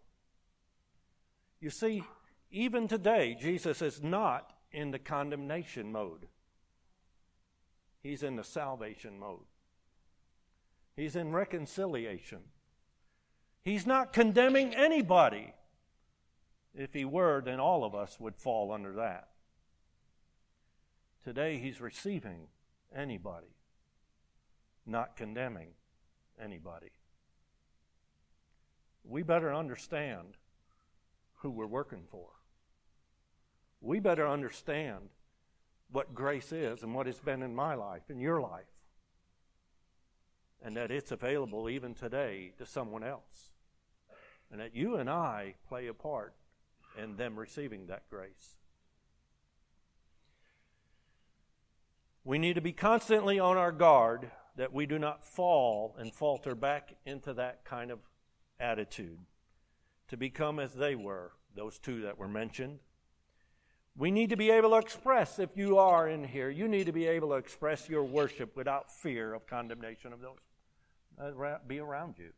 You 1.59 1.69
see, 1.69 2.03
even 2.51 2.87
today, 2.87 3.35
Jesus 3.39 3.81
is 3.81 4.03
not 4.03 4.53
in 4.71 4.91
the 4.91 4.99
condemnation 4.99 5.91
mode, 5.91 6.27
he's 8.03 8.23
in 8.23 8.35
the 8.35 8.43
salvation 8.43 9.17
mode. 9.17 9.39
He's 10.95 11.15
in 11.15 11.31
reconciliation. 11.31 12.39
He's 13.63 13.87
not 13.87 14.11
condemning 14.11 14.75
anybody. 14.75 15.53
If 16.75 16.93
he 16.93 17.05
were, 17.05 17.41
then 17.43 17.59
all 17.59 17.85
of 17.85 17.95
us 17.95 18.19
would 18.19 18.35
fall 18.35 18.71
under 18.71 18.91
that. 18.93 19.29
Today, 21.23 21.57
he's 21.57 21.79
receiving 21.79 22.47
anybody, 22.93 23.55
not 24.85 25.15
condemning 25.15 25.69
anybody. 26.41 26.91
We 29.03 29.23
better 29.23 29.53
understand 29.53 30.37
who 31.37 31.49
we're 31.49 31.65
working 31.65 32.03
for. 32.09 32.27
We 33.81 33.99
better 33.99 34.27
understand 34.27 35.09
what 35.91 36.13
grace 36.13 36.51
is 36.51 36.83
and 36.83 36.93
what 36.93 37.07
it's 37.07 37.19
been 37.19 37.41
in 37.41 37.55
my 37.55 37.73
life, 37.73 38.03
in 38.09 38.19
your 38.19 38.39
life, 38.39 38.65
and 40.63 40.77
that 40.77 40.91
it's 40.91 41.11
available 41.11 41.67
even 41.69 41.93
today 41.93 42.53
to 42.57 42.65
someone 42.65 43.03
else. 43.03 43.51
And 44.51 44.59
that 44.59 44.75
you 44.75 44.95
and 44.97 45.09
I 45.09 45.55
play 45.67 45.87
a 45.87 45.93
part 45.93 46.35
in 47.01 47.15
them 47.15 47.39
receiving 47.39 47.87
that 47.87 48.03
grace. 48.09 48.55
We 52.23 52.37
need 52.37 52.53
to 52.53 52.61
be 52.61 52.73
constantly 52.73 53.39
on 53.39 53.57
our 53.57 53.71
guard 53.71 54.29
that 54.55 54.73
we 54.73 54.85
do 54.85 54.99
not 54.99 55.23
fall 55.23 55.95
and 55.97 56.13
falter 56.13 56.55
back 56.55 56.95
into 57.05 57.33
that 57.33 57.63
kind 57.63 57.91
of 57.91 57.99
attitude 58.59 59.19
to 60.09 60.17
become 60.17 60.59
as 60.59 60.73
they 60.73 60.95
were, 60.95 61.31
those 61.55 61.79
two 61.79 62.01
that 62.01 62.17
were 62.17 62.27
mentioned. 62.27 62.79
We 63.97 64.11
need 64.11 64.29
to 64.29 64.37
be 64.37 64.51
able 64.51 64.71
to 64.71 64.77
express, 64.77 65.39
if 65.39 65.55
you 65.55 65.77
are 65.77 66.07
in 66.07 66.23
here, 66.23 66.49
you 66.49 66.67
need 66.67 66.85
to 66.85 66.91
be 66.93 67.07
able 67.07 67.29
to 67.29 67.35
express 67.35 67.89
your 67.89 68.03
worship 68.03 68.55
without 68.55 68.91
fear 68.91 69.33
of 69.33 69.47
condemnation 69.47 70.13
of 70.13 70.21
those 70.21 70.37
that 71.17 71.67
be 71.67 71.79
around 71.79 72.15
you. 72.17 72.31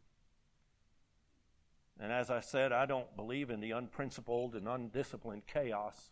And 1.99 2.11
as 2.11 2.30
I 2.30 2.39
said, 2.39 2.72
I 2.72 2.86
don't 2.86 3.16
believe 3.16 3.49
in 3.49 3.59
the 3.59 3.72
unprincipled 3.72 4.55
and 4.55 4.68
undisciplined 4.68 5.45
chaos, 5.47 6.11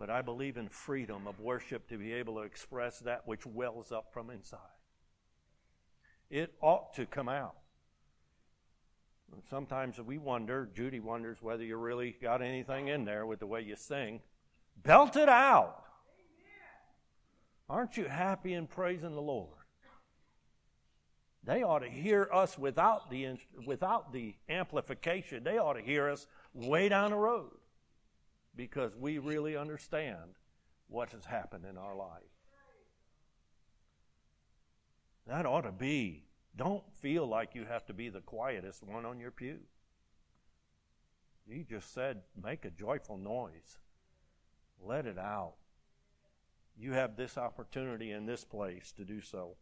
but 0.00 0.08
I 0.08 0.22
believe 0.22 0.56
in 0.56 0.70
freedom 0.70 1.26
of 1.26 1.38
worship 1.40 1.86
to 1.90 1.98
be 1.98 2.14
able 2.14 2.36
to 2.36 2.40
express 2.40 3.00
that 3.00 3.28
which 3.28 3.44
wells 3.44 3.92
up 3.92 4.14
from 4.14 4.30
inside. 4.30 4.58
It 6.30 6.54
ought 6.62 6.94
to 6.94 7.04
come 7.04 7.28
out. 7.28 7.56
Sometimes 9.50 10.00
we 10.00 10.16
wonder, 10.16 10.70
Judy 10.74 11.00
wonders 11.00 11.36
whether 11.42 11.62
you 11.62 11.76
really 11.76 12.16
got 12.20 12.40
anything 12.40 12.88
in 12.88 13.04
there 13.04 13.26
with 13.26 13.40
the 13.40 13.46
way 13.46 13.60
you 13.60 13.76
sing. 13.76 14.20
Belt 14.82 15.16
it 15.16 15.28
out. 15.28 15.84
Aren't 17.68 17.98
you 17.98 18.06
happy 18.06 18.54
in 18.54 18.66
praising 18.66 19.14
the 19.14 19.20
Lord? 19.20 19.52
They 21.44 21.62
ought 21.62 21.80
to 21.80 21.90
hear 21.90 22.28
us 22.32 22.58
without 22.58 23.10
the, 23.10 23.36
without 23.66 24.12
the 24.14 24.34
amplification. 24.48 25.44
They 25.44 25.58
ought 25.58 25.74
to 25.74 25.82
hear 25.82 26.08
us 26.08 26.26
way 26.54 26.88
down 26.88 27.10
the 27.10 27.16
road 27.16 27.59
because 28.60 28.94
we 28.94 29.16
really 29.16 29.56
understand 29.56 30.36
what 30.86 31.12
has 31.12 31.24
happened 31.24 31.64
in 31.64 31.78
our 31.78 31.96
life. 31.96 32.20
That 35.26 35.46
ought 35.46 35.62
to 35.62 35.72
be 35.72 36.24
don't 36.54 36.84
feel 36.92 37.26
like 37.26 37.54
you 37.54 37.64
have 37.64 37.86
to 37.86 37.94
be 37.94 38.10
the 38.10 38.20
quietest 38.20 38.82
one 38.82 39.06
on 39.06 39.18
your 39.18 39.30
pew. 39.30 39.60
He 41.48 41.64
just 41.64 41.94
said, 41.94 42.20
make 42.36 42.66
a 42.66 42.70
joyful 42.70 43.16
noise. 43.16 43.78
Let 44.78 45.06
it 45.06 45.18
out. 45.18 45.54
You 46.78 46.92
have 46.92 47.16
this 47.16 47.38
opportunity 47.38 48.10
in 48.10 48.26
this 48.26 48.44
place 48.44 48.92
to 48.98 49.06
do 49.06 49.22
so. 49.22 49.56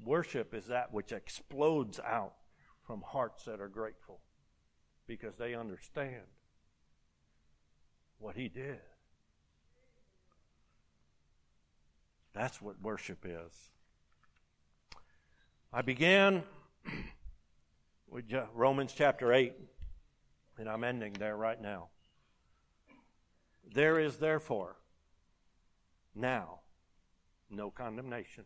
Worship 0.00 0.54
is 0.54 0.66
that 0.66 0.94
which 0.94 1.10
explodes 1.10 1.98
out 1.98 2.34
from 2.86 3.02
hearts 3.04 3.46
that 3.46 3.60
are 3.60 3.66
grateful 3.66 4.20
because 5.08 5.38
they 5.38 5.56
understand 5.56 6.22
what 8.22 8.36
He 8.36 8.48
did. 8.48 8.78
That's 12.32 12.62
what 12.62 12.80
worship 12.80 13.26
is. 13.26 13.70
I 15.72 15.82
began 15.82 16.44
with 18.08 18.24
Romans 18.54 18.94
chapter 18.96 19.32
8, 19.32 19.52
and 20.58 20.68
I'm 20.68 20.84
ending 20.84 21.14
there 21.14 21.36
right 21.36 21.60
now. 21.60 21.88
There 23.74 23.98
is 23.98 24.16
therefore 24.18 24.76
now 26.14 26.60
no 27.50 27.70
condemnation. 27.70 28.44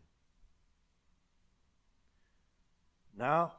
Now, 3.17 3.53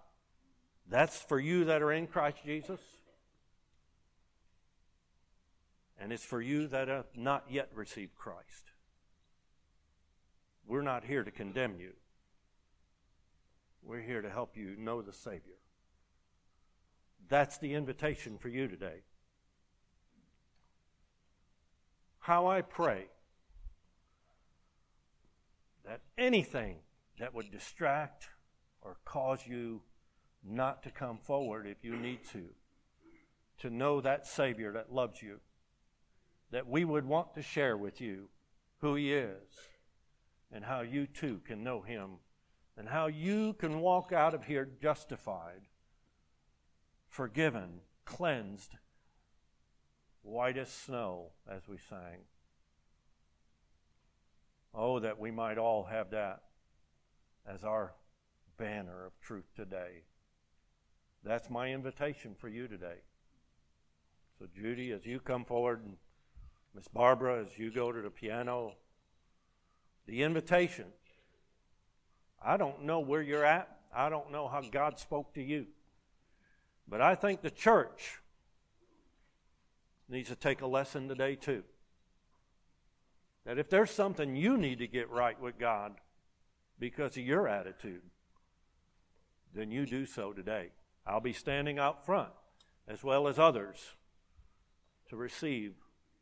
that's 0.89 1.21
for 1.21 1.39
you 1.39 1.64
that 1.66 1.83
are 1.83 1.93
in 1.93 2.07
Christ 2.07 2.39
Jesus. 2.45 2.81
And 5.99 6.12
it's 6.12 6.24
for 6.24 6.40
you 6.40 6.68
that 6.68 6.88
have 6.88 7.07
not 7.16 7.46
yet 7.51 7.70
received 7.74 8.14
Christ. 8.14 8.72
We're 10.66 10.82
not 10.82 11.05
here 11.05 11.24
to 11.24 11.30
condemn 11.30 11.80
you. 11.80 11.92
We're 13.82 14.03
here 14.03 14.22
to 14.22 14.30
help 14.30 14.57
you 14.57 14.76
know 14.76 15.03
the 15.03 15.12
Savior. 15.12 15.57
That's 17.28 17.59
the 17.59 17.74
invitation 17.74 18.38
for 18.38 18.49
you 18.49 18.68
today. 18.68 19.03
How 22.20 22.46
I 22.46 22.61
pray 22.62 23.07
that 25.84 26.01
anything 26.18 26.76
that 27.18 27.34
would 27.34 27.51
distract 27.51 28.28
or 28.82 28.99
cause 29.05 29.40
you 29.46 29.80
not 30.44 30.82
to 30.82 30.90
come 30.90 31.18
forward 31.18 31.66
if 31.66 31.82
you 31.82 31.96
need 31.96 32.20
to, 32.32 32.44
to 33.59 33.70
know 33.70 34.01
that 34.01 34.26
Savior 34.26 34.72
that 34.72 34.92
loves 34.92 35.22
you, 35.22 35.40
that 36.51 36.68
we 36.68 36.84
would 36.84 37.05
want 37.05 37.34
to 37.34 37.42
share 37.42 37.76
with 37.76 38.01
you 38.01 38.28
who 38.78 38.94
He 38.94 39.12
is 39.12 39.68
and 40.53 40.64
how 40.64 40.80
you 40.80 41.07
too 41.07 41.40
can 41.44 41.62
know 41.62 41.82
Him 41.82 42.18
and 42.76 42.88
how 42.88 43.09
you 43.09 43.55
can 43.55 43.80
walk 43.80 44.12
out 44.12 44.34
of 44.34 44.44
here 44.44 44.68
justified, 44.80 45.62
forgiven, 47.09 47.80
cleansed, 48.05 48.76
white 50.22 50.57
as 50.57 50.70
snow, 50.70 51.32
as 51.51 51.66
we 51.66 51.76
sang. 51.76 52.20
Oh, 54.72 55.01
that 55.01 55.18
we 55.18 55.30
might 55.30 55.59
all 55.59 55.84
have 55.84 56.11
that 56.11 56.42
as 57.46 57.64
our 57.64 57.94
banner 58.59 59.07
of 59.07 59.20
truth 59.20 59.46
today. 59.57 60.05
That's 61.24 61.51
my 61.51 61.72
invitation 61.72 62.36
for 62.38 62.49
you 62.49 62.68
today. 62.68 63.03
So, 64.38 64.46
Judy, 64.55 64.92
as 64.92 65.05
you 65.05 65.18
come 65.18 65.44
forward, 65.44 65.82
Miss 66.79 66.87
Barbara, 66.87 67.43
as 67.43 67.59
you 67.59 67.72
go 67.72 67.91
to 67.91 68.01
the 68.01 68.09
piano, 68.09 68.74
the 70.07 70.22
invitation 70.22 70.85
I 72.41 72.57
don't 72.57 72.85
know 72.85 73.01
where 73.01 73.20
you're 73.20 73.45
at. 73.45 73.68
I 73.93 74.09
don't 74.09 74.31
know 74.31 74.47
how 74.47 74.61
God 74.61 75.01
spoke 75.01 75.35
to 75.35 75.43
you. 75.43 75.66
But 76.87 77.01
I 77.01 77.16
think 77.16 77.43
the 77.43 77.51
church 77.51 78.20
needs 80.09 80.29
to 80.29 80.37
take 80.37 80.61
a 80.61 80.68
lesson 80.68 81.09
today, 81.09 81.35
too. 81.35 81.64
That 83.45 83.59
if 83.59 83.68
there's 83.68 83.91
something 83.91 84.37
you 84.37 84.57
need 84.57 84.79
to 84.79 84.87
get 84.87 85.11
right 85.11 85.41
with 85.41 85.59
God 85.59 85.97
because 86.79 87.16
of 87.16 87.24
your 87.24 87.49
attitude, 87.49 88.03
then 89.53 89.72
you 89.72 89.85
do 89.85 90.07
so 90.07 90.33
today. 90.33 90.68
I'll 91.05 91.18
be 91.18 91.33
standing 91.33 91.81
out 91.81 92.07
front 92.07 92.31
as 92.87 93.03
well 93.03 93.26
as 93.26 93.37
others 93.37 93.97
to 95.09 95.16
receive 95.16 95.74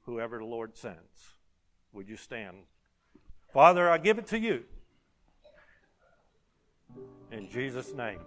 whoever 0.07 0.39
the 0.39 0.45
Lord 0.45 0.77
sends. 0.77 1.35
Would 1.93 2.09
you 2.09 2.17
stand? 2.17 2.57
Father, 3.53 3.91
I 3.91 3.99
give 3.99 4.19
it 4.19 4.27
to 4.29 4.39
you. 4.39 4.65
In 7.31 7.51
Jesus' 7.51 7.93
name. 7.93 8.21